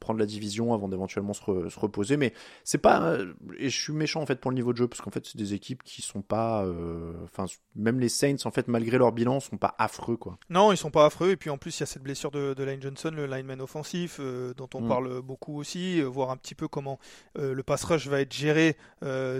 [0.00, 2.16] Prendre la division avant d'éventuellement se, re- se reposer.
[2.16, 2.32] Mais
[2.64, 3.02] c'est pas.
[3.02, 5.26] euh, Et je suis méchant en fait pour le niveau de jeu parce qu'en fait
[5.26, 6.64] c'est des équipes qui sont pas.
[6.64, 10.38] euh, Enfin, même les Saints en fait malgré leur bilan sont pas affreux quoi.
[10.50, 11.30] Non, ils sont pas affreux.
[11.30, 13.60] Et puis en plus, il y a cette blessure de, de Lane Johnson, le lineman
[13.60, 14.88] offensif, euh, dont on Mm.
[14.88, 16.00] parle beaucoup aussi.
[16.00, 16.98] euh, voir un petit peu comment
[17.36, 18.76] le pass rush va être géré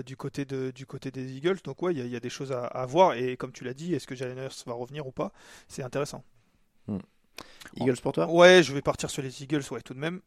[0.05, 1.57] du, côté de, du côté des Eagles.
[1.63, 3.13] Donc, ouais, il y, a- il y a des choses à, à voir.
[3.13, 5.31] Et comme tu l'as dit, est-ce que Jalen Hurts va revenir ou pas?
[5.67, 6.23] C'est intéressant.
[7.77, 8.27] Eagles pour toi?
[8.29, 10.21] Ouais, je vais partir sur les Eagles, ouais, tout de même.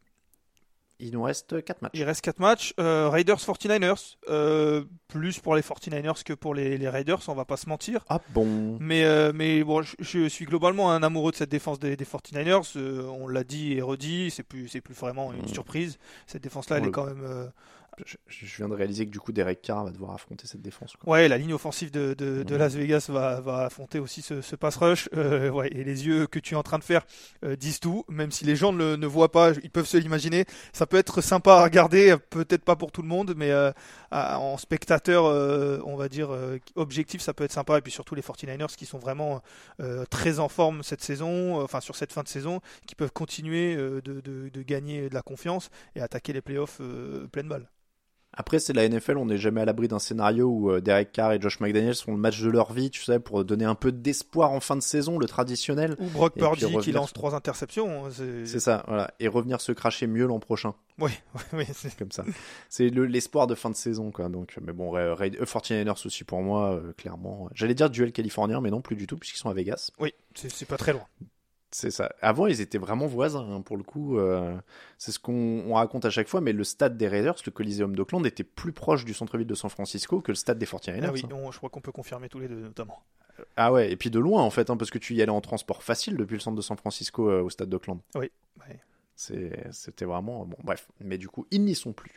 [0.97, 1.91] Il nous reste 4 matchs.
[1.93, 2.73] Il reste 4 matchs.
[2.79, 4.15] Euh, Raiders 49ers.
[4.29, 8.05] Euh, plus pour les 49ers que pour les, les Raiders, on va pas se mentir.
[8.07, 8.77] Ah bon?
[8.79, 12.05] Mais, euh, mais bon, je, je suis globalement un amoureux de cette défense des, des
[12.05, 12.77] 49ers.
[12.77, 15.47] Euh, on l'a dit et redit, c'est plus, c'est plus vraiment une Mm.
[15.49, 15.97] surprise.
[16.27, 17.51] Cette défense-là, elle est quand même.
[18.05, 20.95] Je, je viens de réaliser que du coup Derek Carr va devoir affronter cette défense.
[20.97, 21.13] quoi.
[21.13, 22.55] Ouais, la ligne offensive de, de, de.
[22.55, 25.09] Las Vegas va, va affronter aussi ce, ce pass rush.
[25.15, 27.05] Euh, ouais, et les yeux que tu es en train de faire
[27.43, 28.03] euh, disent tout.
[28.09, 30.45] Même si les gens ne, le- ne voient pas, ils peuvent se l'imaginer.
[30.73, 33.71] Ça peut être sympa à regarder, peut-être pas pour tout le monde, mais euh,
[34.11, 35.25] à- en spectateur,
[35.85, 36.29] on va dire,
[36.75, 37.77] objectif, ça peut être sympa.
[37.77, 39.41] Et puis surtout les 49ers qui sont vraiment
[40.09, 44.01] très en forme cette saison, enfin sur cette fin de saison, qui peuvent continuer de,
[44.01, 46.81] de- de gagner de la confiance et attaquer les playoffs
[47.31, 47.69] pleine balle.
[48.37, 51.33] Après, c'est la NFL, on n'est jamais à l'abri d'un scénario où euh, Derek Carr
[51.33, 53.91] et Josh McDaniels font le match de leur vie, tu sais, pour donner un peu
[53.91, 55.95] d'espoir en fin de saison, le traditionnel.
[55.99, 58.05] Ou Brock Purdy qui lance trois interceptions.
[58.05, 58.09] hein,
[58.45, 59.11] C'est ça, voilà.
[59.19, 62.23] Et revenir se cracher mieux l'an prochain, Oui, oui, oui, c'est- comme ça.
[62.69, 64.29] c'est le- l'espoir de fin de saison, quoi.
[64.29, 67.49] Donc, mais bon, Ra- Ra- euh, 49ers aussi pour moi, euh, clairement.
[67.53, 69.91] J'allais dire duel californien, mais non, plus du tout, puisqu'ils sont à Vegas.
[69.99, 71.05] oui, c'est pas très loin.
[71.77, 72.09] C'est ça.
[72.21, 74.17] Avant, ils étaient vraiment voisins, hein, pour le coup.
[74.17, 74.55] euh,
[74.97, 77.93] c'est ce qu'on on raconte à chaque fois, mais le stade des Raiders, le Coliseum
[77.97, 81.03] d'Oakland, était plus proche du centre-ville de San Francisco que le stade des 49ers.
[81.05, 81.29] Ah oui, hein.
[81.33, 83.03] on- je crois qu'on peut confirmer tous les deux, notamment.
[83.57, 85.41] Ah ouais, et puis de loin, en fait, hein, parce que tu y allais en
[85.41, 87.99] transport facile depuis le centre de San Francisco euh, au stade d'Oakland.
[88.15, 88.79] Oui, ouais.
[89.15, 90.57] C'était vraiment bon.
[90.63, 92.11] Bref, mais du coup, ils n'y sont plus.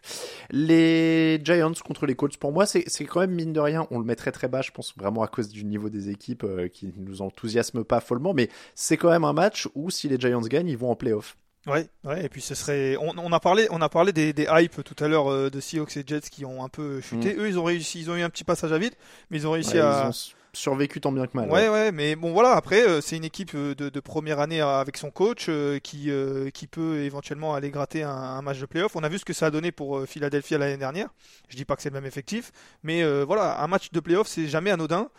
[0.51, 3.87] Les Giants contre les Colts, pour moi, c'est quand même mine de rien.
[3.91, 6.45] On le met très très bas, je pense vraiment à cause du niveau des équipes
[6.45, 8.35] euh, qui nous enthousiasme pas follement.
[8.35, 11.37] Mais c'est quand même un match où si les Giants gagnent, ils vont en playoff.
[11.67, 12.97] Ouais, ouais, et puis ce serait.
[12.97, 15.61] On, on a parlé, on a parlé des, des hypes tout à l'heure euh, de
[15.61, 17.37] Seahawks et Jets qui ont un peu chuté.
[17.37, 18.95] Eux, ils ont réussi, ils ont eu un petit passage à vide,
[19.31, 19.81] mais ils ont réussi Mm.
[19.81, 20.01] Ouais, à.
[20.05, 21.51] Ils ont s- survécu tant bien que mal.
[21.51, 22.53] Ouais, ouais, mais bon, voilà.
[22.53, 25.79] Après, euh, c'est une équipe euh, de, de première année euh, avec son coach euh,
[25.79, 28.97] qui euh, qui peut éventuellement aller gratter un, un match de playoff.
[28.97, 31.09] On a vu ce que ça a donné pour Philadelphie l'année dernière.
[31.49, 34.47] Je dis pas que c'est le même effectif, mais voilà, un match de playoff, c'est
[34.49, 35.11] jamais anodin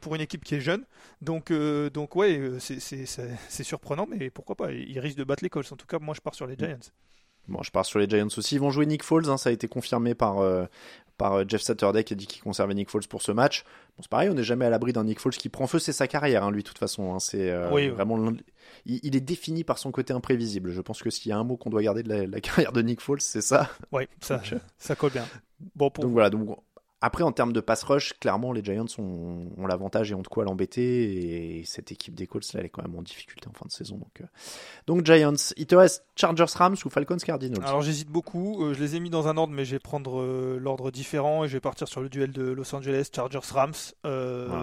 [0.00, 0.84] pour une équipe qui est jeune.
[1.20, 1.52] Donc,
[1.92, 4.72] donc ouais, c'est surprenant, mais pourquoi pas?
[4.72, 5.72] Ils risquent de battre les Colts.
[5.72, 6.78] En tout cas, moi, je pars sur les Giants.
[7.48, 8.54] Bon, je pars sur les Giants aussi.
[8.56, 10.64] Ils vont jouer Nick Foles, hein, ça a été confirmé par, euh,
[11.18, 13.64] par euh, Jeff Saturday qui a dit qu'il conservait Nick Foles pour ce match.
[13.96, 15.92] Bon, c'est pareil, on n'est jamais à l'abri d'un Nick Foles qui prend feu, c'est
[15.92, 17.14] sa carrière, hein, lui, de toute façon.
[17.14, 17.18] hein.
[17.20, 17.88] c'est euh, Oui, oui.
[17.88, 18.32] vraiment.
[18.86, 20.70] Il, il est défini par son côté imprévisible.
[20.72, 22.72] Je pense que s'il y a un mot qu'on doit garder de la, la carrière
[22.72, 23.70] de Nick Foles, c'est ça.
[23.92, 25.26] Oui, ça, Donc, ça colle bien.
[25.76, 26.48] Bon, pour Donc voilà, donc
[27.04, 30.26] après en termes de pass rush, clairement les Giants ont, ont l'avantage et ont de
[30.26, 33.52] quoi l'embêter et cette équipe des Colts là, elle est quand même en difficulté en
[33.52, 33.96] fin de saison.
[33.98, 34.24] Donc, euh,
[34.86, 37.62] donc Giants, il te reste Chargers Rams ou Falcons Cardinals?
[37.62, 40.18] Alors j'hésite beaucoup, Euh, je les ai mis dans un ordre mais je vais prendre
[40.18, 43.74] euh, l'ordre différent et je vais partir sur le duel de Los Angeles Chargers Rams.
[44.04, 44.62] Ah,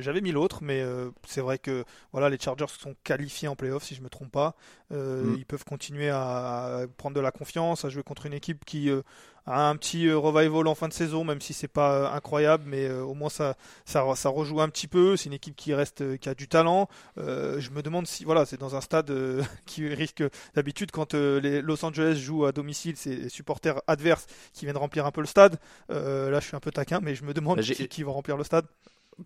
[0.00, 0.84] J'avais mis l'autre mais
[1.26, 4.54] c'est vrai que voilà les Chargers sont qualifiés en playoff si je me trompe pas.
[4.92, 5.34] Euh, Mm.
[5.36, 8.88] Ils peuvent continuer à, à prendre de la confiance, à jouer contre une équipe qui
[8.88, 9.02] euh,
[9.46, 12.90] a un petit euh, revival en fin de saison même si c'est pas incroyable mais
[12.90, 15.16] au moins ça, ça ça rejoue un petit peu.
[15.16, 16.88] C'est une équipe qui reste qui a du talent.
[17.16, 19.12] Je me demande si voilà c'est dans un stade
[19.66, 20.22] qui risque
[20.54, 25.06] D'habitude, quand les Los Angeles jouent à domicile, c'est les supporters adverses qui viennent remplir
[25.06, 25.58] un peu le stade.
[25.88, 28.36] Là, je suis un peu taquin, mais je me demande Bah, qui, qui va remplir
[28.36, 28.66] le stade.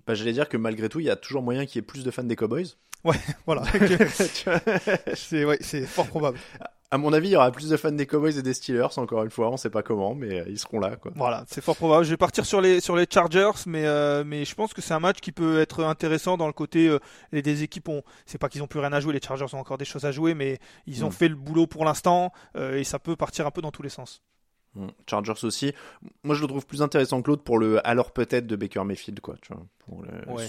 [0.07, 2.05] Bah, J'allais dire que malgré tout, il y a toujours moyen qu'il y ait plus
[2.05, 2.67] de fans des Cowboys.
[3.47, 4.61] Voilà, Tu vois
[5.15, 6.39] c'est ouais, c'est fort probable.
[6.91, 9.25] à mon avis, il y aura plus de fans des Cowboys et des Steelers, encore
[9.25, 10.95] une fois, on sait pas comment, mais euh, ils seront là.
[10.97, 11.11] Quoi.
[11.17, 12.05] Voilà, c'est fort probable.
[12.05, 14.95] Je vais partir sur les sur les Chargers, mais euh, mais je pense que c'est
[14.95, 16.99] un match qui peut être intéressant dans le côté euh,
[17.33, 19.59] les des équipes ont c'est pas qu'ils ont plus rien à jouer, les Chargers ont
[19.59, 21.13] encore des choses à jouer, mais ils ont Mm.
[21.13, 23.89] fait le boulot pour l'instant euh, et ça peut partir un peu dans tous les
[23.89, 24.23] sens.
[24.75, 24.87] Mm.
[25.11, 25.73] Chargers aussi.
[26.23, 29.21] Moi, je le trouve plus intéressant que l'autre pour le alors peut-être de Baker Mayfield,
[29.21, 29.35] quoi.
[29.43, 30.47] Tu vois, pour le- Ouais.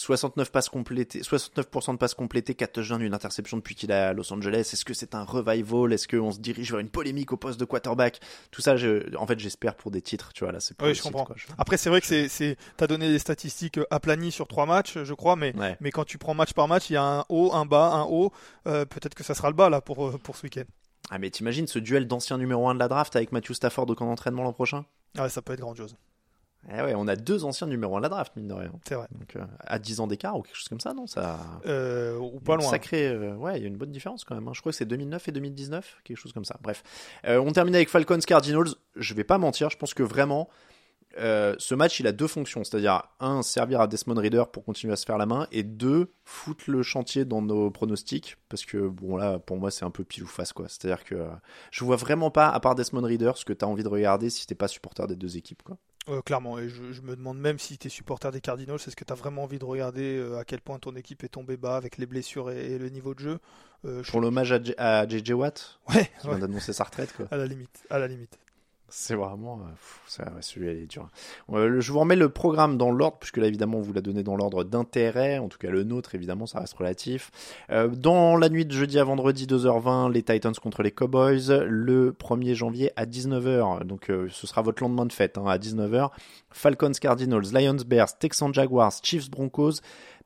[0.00, 3.94] So- 69 passes complétées, 69% de passes complétées, 4 touchdowns, une interception depuis qu'il est
[3.94, 4.70] à Los Angeles.
[4.72, 5.92] Est-ce que c'est un revival?
[5.92, 8.20] Est-ce qu'on se dirige vers une polémique au poste de quarterback?
[8.50, 11.02] Tout ça, je, en fait, j'espère pour des titres, tu vois, là, c'est Oui, je
[11.02, 11.24] comprends.
[11.24, 11.36] quoi.
[11.38, 14.66] Je- Après, c'est vrai que c'est c'est t'as donné des statistiques euh, aplanies sur trois
[14.66, 15.76] matchs, je crois, mais Ouais.
[15.80, 18.04] Mais quand tu prends match par match, il y a un haut, un bas, un
[18.04, 18.32] haut.
[18.66, 20.64] Euh, Peut-être que ça sera le bas là pour, euh, pour ce week-end.
[21.10, 23.94] Ah, mais t'imagines ce duel d'ancien numéro 1 de la draft avec Matthew Stafford au
[23.94, 24.84] camp d'entraînement l'an prochain?
[25.18, 25.96] Ah, ça peut être grandiose.
[26.68, 28.70] Eh ouais, on a deux anciens numéro 1 de la draft, mine de rien.
[28.86, 29.08] C'est vrai.
[29.18, 31.06] Donc, euh, à 10 ans d'écart ou quelque chose comme ça, non?
[31.06, 31.38] Ça...
[31.66, 32.68] Euh, ou pas loin.
[32.68, 34.46] Sacré, euh, ouais, il y a une bonne différence quand même.
[34.46, 34.52] hein.
[34.54, 36.58] Je crois que c'est 2009 et 2019, quelque chose comme ça.
[36.62, 36.82] Bref,
[37.24, 38.68] on termine avec Falcons Cardinals.
[38.94, 40.48] Je vais pas mentir, je pense que vraiment
[41.18, 44.96] ce match il a deux fonctions, c'est-à-dire un servir à Desmond Reader pour continuer à
[44.96, 49.16] se faire la main et deux foutre le chantier dans nos pronostics parce que bon
[49.16, 50.66] là pour moi c'est un peu pile ou face quoi.
[50.68, 51.26] C'est-à-dire que
[51.72, 54.30] je vois vraiment pas à part Desmond Reader ce que tu as envie de regarder
[54.30, 55.78] si t'es pas supporter des deux équipes quoi.
[56.10, 56.58] Euh, clairement.
[56.58, 59.12] Et je, je me demande même si tu es supporter des Cardinals, est-ce que tu
[59.12, 61.98] as vraiment envie de regarder euh, à quel point ton équipe est tombée bas avec
[61.98, 63.38] les blessures et, et le niveau de jeu
[63.84, 67.26] Euh, je- Pour l'hommage à, JJ Watt Ouais, qui ouais, vient d'annoncer sa retraite quoi.
[67.30, 67.82] à la limite.
[67.90, 68.38] À la limite.
[68.90, 69.60] C'est vraiment.
[70.18, 71.08] euh, celui-là, il est dur.
[71.52, 74.00] Euh, le- je vous remets le programme dans l'ordre, puisque là, évidemment, on vous l'a
[74.00, 75.38] donné dans l'ordre d'intérêt.
[75.38, 77.30] En tout cas, le nôtre, évidemment, ça reste relatif.
[77.70, 81.48] Euh, dans la nuit de jeudi à vendredi, 2h20, les Titans contre les Cowboys.
[81.66, 83.84] Le 1er janvier à 19h.
[83.84, 86.10] Donc, euh, ce sera votre lendemain de fête, hein, à 19h.
[86.50, 89.80] Falcons Cardinals, Lions Bears, Texans Jaguars, Chiefs Broncos.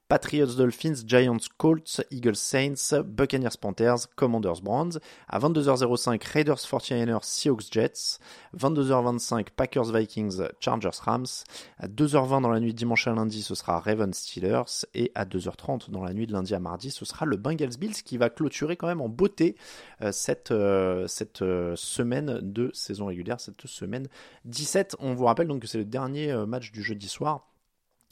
[0.08, 4.98] Patriots Dolphins, Giants Colts, Eagles Saints, Buccaneers Panthers, Commanders Browns.
[5.28, 8.18] À 22h05, Raiders 49ers, Seahawks Jets.
[8.54, 11.26] 22h25, Packers Vikings, Chargers Rams.
[11.78, 14.84] À 2h20 dans la nuit dimanche à lundi, ce sera Ravens Steelers.
[14.94, 18.02] Et à 2h30 dans la nuit de lundi à mardi, ce sera le Bengals Bills
[18.04, 19.56] qui va clôturer quand même en beauté
[20.02, 21.06] euh, cette, euh,
[21.40, 24.08] euh, semaine de saison régulière, cette semaine
[24.44, 24.96] 17.
[24.98, 27.46] On vous rappelle donc que c'est le dernier match du jeudi soir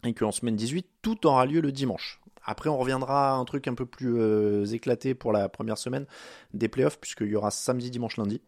[0.05, 2.21] et qu'en semaine 18, tout aura lieu le dimanche.
[2.45, 6.07] Après, on reviendra à un truc un peu plus euh, éclaté pour la première semaine
[6.55, 8.43] des playoffs, puisqu'il y aura samedi, dimanche, lundi,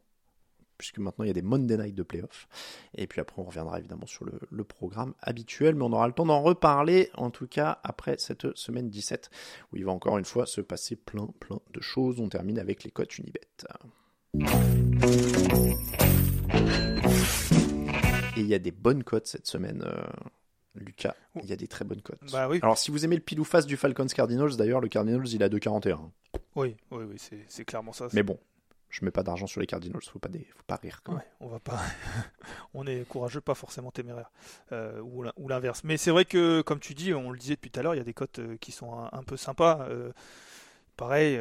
[0.78, 2.48] puisque maintenant il y a des Monday Night de playoffs.
[2.96, 6.26] Et puis après, on reviendra évidemment sur le, programme habituel, mais on aura le temps
[6.26, 9.30] d'en reparler, en tout cas après cette semaine 17,
[9.72, 12.18] où il va encore une fois se passer plein, plein de choses.
[12.18, 13.40] On termine avec les cotes Unibet.
[18.36, 19.84] Et il y a des bonnes cotes cette semaine.
[19.86, 20.02] euh,
[20.74, 22.18] Lucas, il y a des très bonnes cotes.
[22.32, 22.58] Bah oui.
[22.62, 25.42] Alors si vous aimez le pile ou face du Falcons Cardinals, d'ailleurs le Cardinals il
[25.42, 26.10] a 2,41.
[26.56, 27.16] Oui, oui, oui,
[27.48, 28.08] c'est clairement ça.
[28.12, 28.38] Mais bon,
[28.90, 30.40] je mets pas d'argent sur les Cardinals, faut pas, des...
[30.56, 31.00] faut pas rire.
[31.04, 31.20] Quand même.
[31.20, 31.80] Ouais, on va pas.
[32.74, 34.30] on est courageux, pas forcément téméraire.
[34.72, 35.82] Euh, ou l'in- ou l'inverse.
[35.84, 37.98] Mais c'est vrai que, comme tu dis, on le disait depuis tout à l'heure, il
[37.98, 39.86] y a des cotes euh, qui sont un, un peu sympas.
[39.88, 40.12] Euh,
[40.96, 41.40] pareil,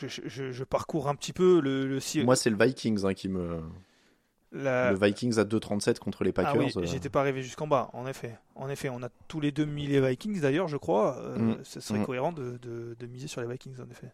[0.00, 3.28] je, je- je parcours un petit peu le, le Moi c'est le Vikings hein, qui
[3.28, 3.60] me.
[4.54, 6.56] La- Le Vikings à 2,37 contre les Ah Packers.
[6.56, 8.38] oui, euh, j'étais pas arrivé jusqu'en bas, en effet.
[8.54, 11.18] En effet, on a tous les deux mis les Vikings d'ailleurs, je crois.
[11.18, 11.56] Euh, Mm.
[11.64, 12.06] Ce serait Mm.
[12.06, 14.12] cohérent de, de- de miser sur les Vikings, en effet.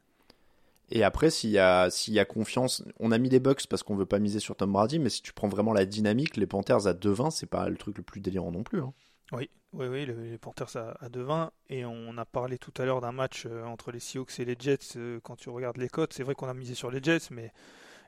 [0.92, 3.84] Et après, s'il y, a, s'il y a confiance, on a mis les Bucks parce
[3.84, 6.46] qu'on veut pas miser sur Tom Brady, mais si tu prends vraiment la dynamique, les
[6.48, 8.80] Panthers à 2,20, c'est pas le truc le plus délirant non plus.
[8.80, 8.92] hein.
[9.32, 11.50] Oui, oui, oui, le- les Panthers à, à 2-20.
[11.68, 14.56] Et on a parlé tout à l'heure d'un match euh, entre les Seahawks et les
[14.58, 14.98] Jets.
[15.22, 17.52] quand tu regardes les cotes, c'est vrai qu'on a misé sur les Jets, mais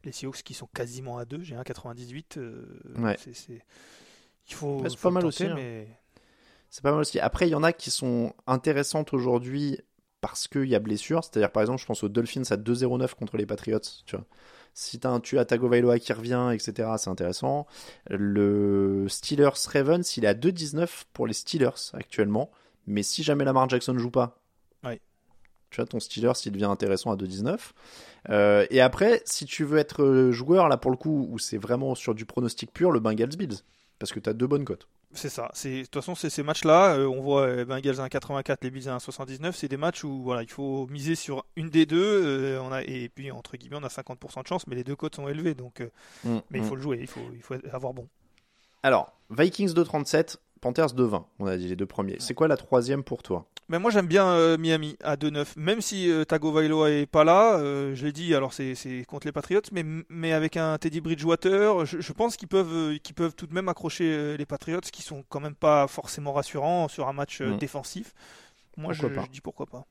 [0.05, 2.39] les Seahawks qui sont quasiment à 2, j'ai 1,98.
[2.39, 2.65] euh,
[2.99, 3.17] Ouais.
[3.19, 3.63] c'est,
[4.49, 4.81] Il faut.
[4.81, 5.55] Ouais, c'est faut pas mal aussi, hein.
[5.55, 5.87] mais
[6.71, 7.21] C'est pas mal aussi.
[7.21, 9.79] Après, il y en a qui sont intéressantes aujourd'hui
[10.21, 11.23] parce qu'il y a blessure.
[11.25, 13.81] C'est-à-dire, par exemple, je pense aux Dolphins à 2-0-9 contre les Patriots.
[14.07, 14.25] Tu vois.
[14.75, 17.67] Si t'as un tu as Tagovailoa qui revient, etc., c'est intéressant.
[18.09, 22.51] Le Steelers Ravens, il est à 2-19 pour les Steelers actuellement.
[22.87, 24.39] Mais si jamais Lamar Jackson joue pas,
[24.83, 25.01] Ouais.
[25.73, 27.59] Tu vois, ton Steelers, il devient intéressant à 2-19.
[28.31, 31.59] Euh, et après, si tu veux être euh, joueur, là, pour le coup, où c'est
[31.59, 33.59] vraiment sur du pronostic pur, le Bengals Bills.
[33.99, 34.89] Parce que t'as deux bonnes cotes.
[35.15, 35.51] c'est ça.
[35.65, 36.97] De toute façon, c'est ces matchs-là.
[36.97, 39.53] euh, on voit euh, Bengals à 1,84, les Bills à 1,79.
[39.53, 42.03] C'est des matchs où voilà, il faut miser sur une des deux.
[42.25, 44.97] euh, on a, et puis, entre guillemets, on a 50% de chance, mais les deux
[44.97, 45.55] cotes sont élevées.
[45.55, 48.09] Donc, euh, mais il faut le jouer, il faut, il faut avoir bon.
[48.83, 51.25] Alors, Vikings 2,37, Panthers 2,20.
[51.39, 52.17] On a dit les deux premiers.
[52.19, 53.47] C'est quoi la troisième pour toi?
[53.69, 55.55] Mais moi j'aime bien euh, Miami à 2-9.
[55.57, 58.75] Même si euh, Tagovailoa est pas là, euh, je l'ai dit, alors c'est
[59.09, 63.15] contre les Patriots, mais, mais avec un Teddy Bridgewater, je, je pense qu'ils peuvent, qu'ils
[63.15, 67.09] peuvent tout de même accrocher les Patriots, qui sont quand même pas forcément rassurants sur
[67.09, 67.57] un match Mm.
[67.57, 68.13] défensif.
[68.77, 69.87] Moi je dis pourquoi pas.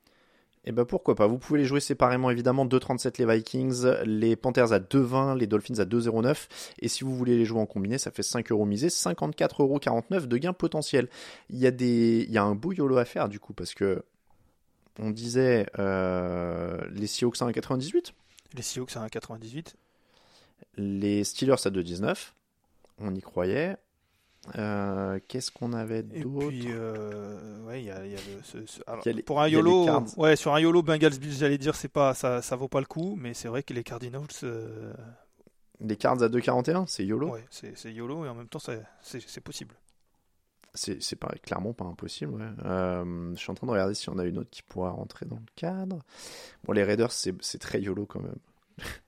[0.64, 1.26] Eh ben pourquoi pas?
[1.26, 2.64] Vous pouvez les jouer séparément évidemment.
[2.66, 6.46] 2,37 les Vikings, les Panthers à 2,20, les Dolphins à 2,09.
[6.78, 10.26] Et si vous voulez les jouer en combiné, ça fait 5 euros misés, 54,49 euros
[10.26, 11.08] de gains potentiels.
[11.50, 13.74] Il y a des, il y a un beau YOLO à faire du coup parce
[13.74, 14.04] que
[14.98, 18.12] on disait euh, les Seahawks à 1,98,
[18.54, 19.74] Les Seahawks à 1,98.
[20.76, 22.32] les Steelers à 2,19.
[22.98, 23.76] On y croyait.
[24.58, 28.66] Euh, Qu'est-ce qu'on avait d'autre puis, euh, ouais, y a, il y a le- ce-
[28.66, 30.18] ce- alors, Il y a les- pour un YOLO, Cards.
[30.18, 32.86] ouais, sur un YOLO Bengals Bills, j'allais dire, c'est pas, ça, ça vaut pas le
[32.86, 34.92] coup, mais c'est vrai que les Cardinals, euh,
[35.80, 37.30] Les Cards à 2,41, c'est YOLO?
[37.30, 38.82] ouais, c'est YOLO et en même temps, c'est-
[39.42, 39.74] possible.
[40.74, 42.32] C'est pas, clairement pas impossible.
[42.34, 42.48] ouais.
[42.64, 45.26] Euh, je suis en train de regarder si on a une autre qui pourra rentrer
[45.26, 45.98] dans le cadre.
[46.64, 48.34] Bon, les Raiders, c'est très YOLO quand même.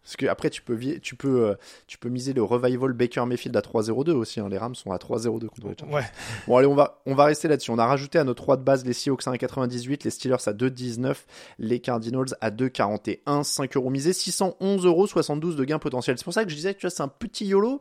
[0.02, 1.54] Parce que après, tu peux, tu peux, euh,
[1.86, 4.38] tu peux miser le revival Baker Mayfield à 3-0-2 aussi.
[4.40, 4.48] hein.
[4.50, 5.92] Les Rams sont à 3-0-2 contre les.
[5.94, 6.02] Ouais.
[6.46, 7.70] Bon, allez, on va, on va rester là-dessus.
[7.70, 10.52] On a rajouté à nos 3 de base les Seahawks à 1,98, les Steelers à
[10.52, 11.14] 2,19,
[11.58, 16.18] les Cardinals à 2,41, 5 euros misés, 611 euros 72 de gains potentiels.
[16.18, 17.80] C'est pour ça que je disais, tu vois, c'est un petit YOLO.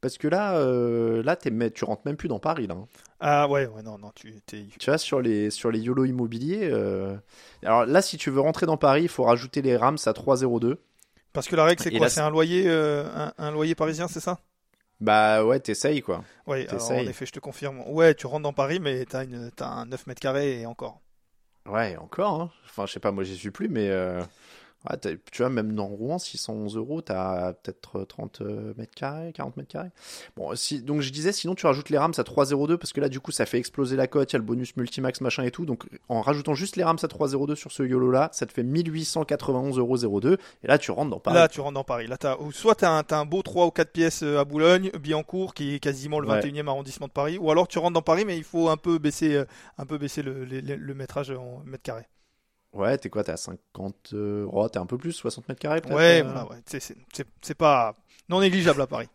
[0.00, 2.74] Parce que là, euh, là tu rentres même plus dans Paris, là.
[2.74, 2.86] hein.
[3.20, 4.66] Ah ouais, ouais, non, non, tu t'es.
[4.78, 6.68] Tu vois, sur les, sur les YOLO immobiliers.
[6.70, 7.16] euh,
[7.64, 10.76] Alors là, si tu veux rentrer dans Paris, il faut rajouter les Rams à 3,02.
[11.34, 14.20] Parce que la règle, c'est quoi C'est un loyer, euh, un, un loyer parisien, c'est
[14.20, 14.38] ça
[15.00, 16.24] Bah ouais, t'essayes quoi.
[16.46, 17.82] Oui, alors, en effet, je te confirme.
[17.88, 21.00] Ouais, tu rentres dans Paris, mais t'as une, t'as un 9 mètres carrés et encore.
[21.66, 22.40] Ouais, encore.
[22.40, 22.50] hein.
[22.66, 24.22] Enfin, je sais pas, moi j'y suis plus, mais euh,
[24.90, 24.98] Ouais,
[25.32, 29.70] tu vois, même dans Rouen, 611 euros, t'as peut-être 30 euh, mètres carrés, 40 mètres
[29.70, 29.88] carrés.
[30.36, 33.08] Bon, si, donc je disais, sinon tu rajoutes les Rams à 3,02 parce que là,
[33.08, 35.50] du coup, ça fait exploser la cote, il y a le bonus multimax, machin et
[35.50, 35.64] tout.
[35.64, 40.04] Donc en rajoutant juste les Rams à 3,02 sur ce YOLO-là, ça te fait 1891,02
[40.04, 40.20] euros.
[40.62, 41.34] Et là, tu rentres dans Paris.
[41.36, 42.06] Là, tu rentres dans Paris.
[42.06, 44.90] Là, t'as, ou soit tu as, un beau 3 ou 4 pièces euh, à Boulogne,
[45.00, 46.40] Billancourt, qui est quasiment le Ouais.
[46.40, 48.98] 21e arrondissement de Paris, ou alors tu rentres dans Paris, mais il faut un peu
[48.98, 49.44] baisser, euh,
[49.78, 52.06] un peu baisser le, le, le métrage en mètres carrés.
[52.74, 54.10] Ouais, t'es quoi T'es à 50.
[54.14, 54.46] Euh...
[54.52, 56.56] oh, t'es un peu plus, 60 mètres carrés peut-être Ouais, euh, voilà, ouais.
[56.66, 57.96] C'est, c'est, c'est- c'est pas
[58.28, 59.08] non négligeable à Paris.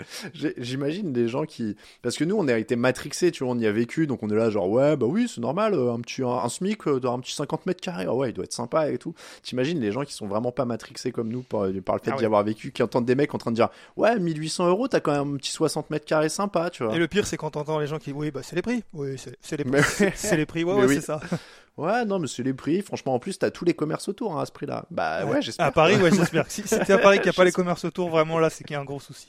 [0.58, 1.76] J'imagine des gens qui.
[2.02, 4.30] Parce que nous, on a été matrixés, tu vois, on y a vécu, donc on
[4.30, 7.00] est là, genre, ouais, bah oui, c'est normal, euh, un petit un, un SMIC euh,
[7.00, 9.14] dans un petit 50 mètres carrés, ouais, il doit être sympa et tout.
[9.42, 12.16] T'imagines les gens qui sont vraiment pas matrixés comme nous par, par le fait Ah
[12.16, 15.00] d'y avoir vécu, qui entendent des mecs en train de dire, ouais, 1800 euros, t'as
[15.00, 16.94] quand même un petit 60 mètres carrés sympa, tu vois.
[16.94, 19.16] Et le pire, c'est quand t'entends les gens qui, oui, bah c'est les prix, oui,
[19.18, 20.94] c'est, les prix, Mais- c'est, les prix, ouais, ouais, oui.
[20.96, 21.20] c'est ça.
[21.78, 24.42] Ouais, non, mais c'est les prix, franchement, en plus, t'as tous les commerces autour hein,
[24.42, 24.84] à ce prix-là.
[24.90, 25.66] Bah ouais, j'espère.
[25.66, 26.44] À Paris, ouais, j'espère.
[26.50, 28.74] Si c'était à Paris qu'il n'y a pas les commerces autour, vraiment là, c'est qu'il
[28.74, 29.28] y a un gros souci.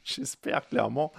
[0.04, 1.12] J'espère clairement.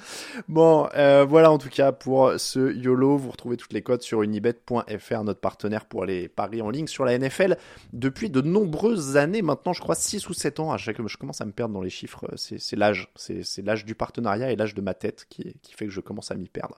[0.47, 3.17] Bon, euh, voilà en tout cas pour ce YOLO.
[3.17, 7.05] Vous retrouvez toutes les codes sur unibet.fr, notre partenaire pour les paris en ligne sur
[7.05, 7.57] la NFL
[7.93, 10.71] depuis de nombreuses années maintenant, je crois 6 ou 7 ans.
[10.71, 12.27] À chaque, je commence à me perdre dans les chiffres.
[12.35, 15.85] C'est c'est l'âge, c'est l'âge du partenariat et l'âge de ma tête qui, qui fait
[15.85, 16.77] que je commence à m'y perdre.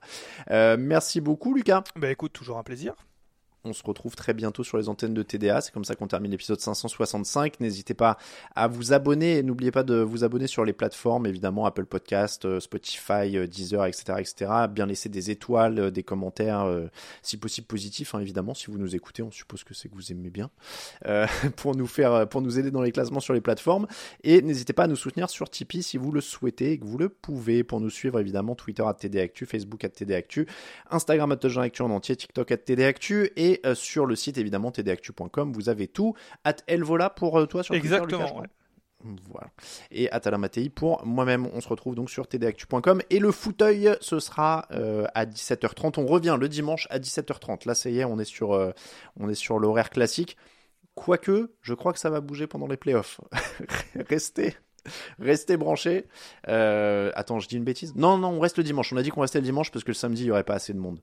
[0.51, 1.83] Euh, merci beaucoup Lucas.
[1.95, 2.95] Bah écoute, toujours un plaisir.
[3.65, 5.61] On se retrouve très bientôt sur les antennes de TDA.
[5.61, 7.61] C'est comme ça qu'on termine l'épisode 565.
[7.61, 8.17] N'hésitez pas
[8.55, 9.41] à vous abonner.
[9.41, 13.85] N'oubliez pas de vous abonner sur les plateformes, évidemment, Apple Podcast, euh, Spotify, euh, Deezer,
[13.85, 14.51] etc., etc.
[14.69, 16.69] Bien laisser des étoiles, euh, des commentaires,
[17.21, 18.53] si possible positifs, hein, évidemment.
[18.53, 20.49] Si vous nous écoutez, on suppose que c'est que vous aimez bien.
[21.55, 23.87] Pour nous faire, pour nous aider dans les classements sur les plateformes.
[24.23, 26.97] Et n'hésitez pas à nous soutenir sur Tipeee si vous le souhaitez et que vous
[26.97, 27.63] le pouvez.
[27.63, 30.47] Pour nous suivre, évidemment, Twitter à TDActu, Facebook à TDActu,
[30.89, 35.53] Instagram à Actu en entier, TikTok à TDActu et euh, sur le site évidemment tdactu.com
[35.53, 36.13] vous avez tout.
[36.43, 38.47] At Elvola pour euh, toi sur Twitter, Exactement, Lucas, ouais.
[39.29, 39.49] Voilà.
[39.91, 41.47] Et Atalamatei pour moi-même.
[41.53, 43.01] On se retrouve donc sur tdactu.com.
[43.09, 45.99] Et le fauteuil, ce sera euh, à 17h30.
[45.99, 47.67] On revient le dimanche à 17h30.
[47.67, 48.71] Là, ça y est, on est sur, euh,
[49.19, 50.37] on est sur l'horaire classique.
[50.95, 53.19] Quoique, je crois que ça va bouger pendant les playoffs.
[54.09, 54.55] Restez.
[55.19, 56.05] Restez branchés.
[56.47, 57.95] Euh, attends, je dis une bêtise?
[57.95, 58.93] Non, non, on reste le dimanche.
[58.93, 60.55] On a dit qu'on restait le dimanche parce que le samedi, il n'y aurait pas
[60.55, 60.99] assez de monde.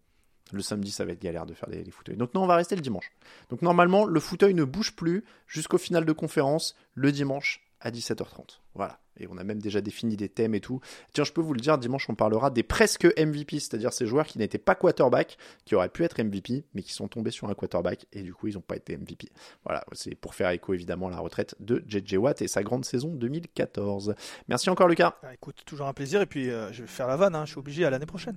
[0.53, 2.17] Le samedi, ça va être galère de faire des, des fauteuils.
[2.17, 3.11] Donc non, on va rester le dimanche.
[3.51, 8.59] Donc normalement, le fauteuil ne bouge plus jusqu'au final de conférence le dimanche à 17h30.
[8.75, 8.99] Voilà.
[9.19, 10.81] Et on a même déjà défini des thèmes et tout.
[11.15, 14.27] Tiens, je peux vous le dire, dimanche, on parlera des presque MVP, c'est-à-dire ces joueurs
[14.27, 17.55] qui n'étaient pas quarterback, qui auraient pu être MVP, mais qui sont tombés sur un
[17.55, 19.29] quarterback et du coup, ils n'ont pas été MVP.
[19.65, 22.85] Voilà, c'est pour faire écho évidemment à la retraite de JJ Watt et sa grande
[22.85, 24.15] saison 2014.
[24.49, 25.17] Merci encore, Lucas.
[25.23, 26.21] Ah, écoute, toujours un plaisir.
[26.23, 27.35] Et puis, euh, je vais faire la vanne.
[27.35, 28.37] hein, Je suis obligé à l'année prochaine.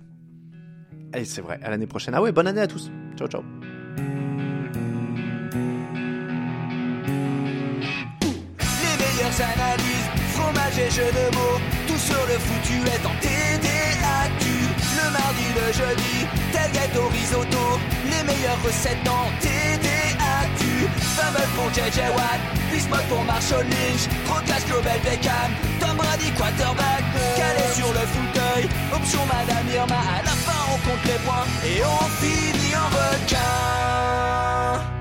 [1.16, 2.16] Et c'est vrai, à l'année prochaine.
[2.16, 2.90] Ah ouais, bonne année à tous.
[3.18, 3.44] Ciao, ciao.
[8.22, 14.46] Les meilleures analyses, fromage et jeux de mots, tout sur le foutu est en TDAQ.
[14.98, 20.13] Le mardi, le jeudi, tel gâteau risotto, les meilleures recettes en TDAQ.
[21.16, 22.40] Fumble pour JJ Watt,
[22.72, 27.04] Bismuth pour Marshall Lynch, Rocas Global Beckham, Tom Brady quarterback,
[27.38, 31.82] calé sur le fauteuil, option Madame Irma, à la fin on compte les points et
[31.84, 34.93] on finit en requin.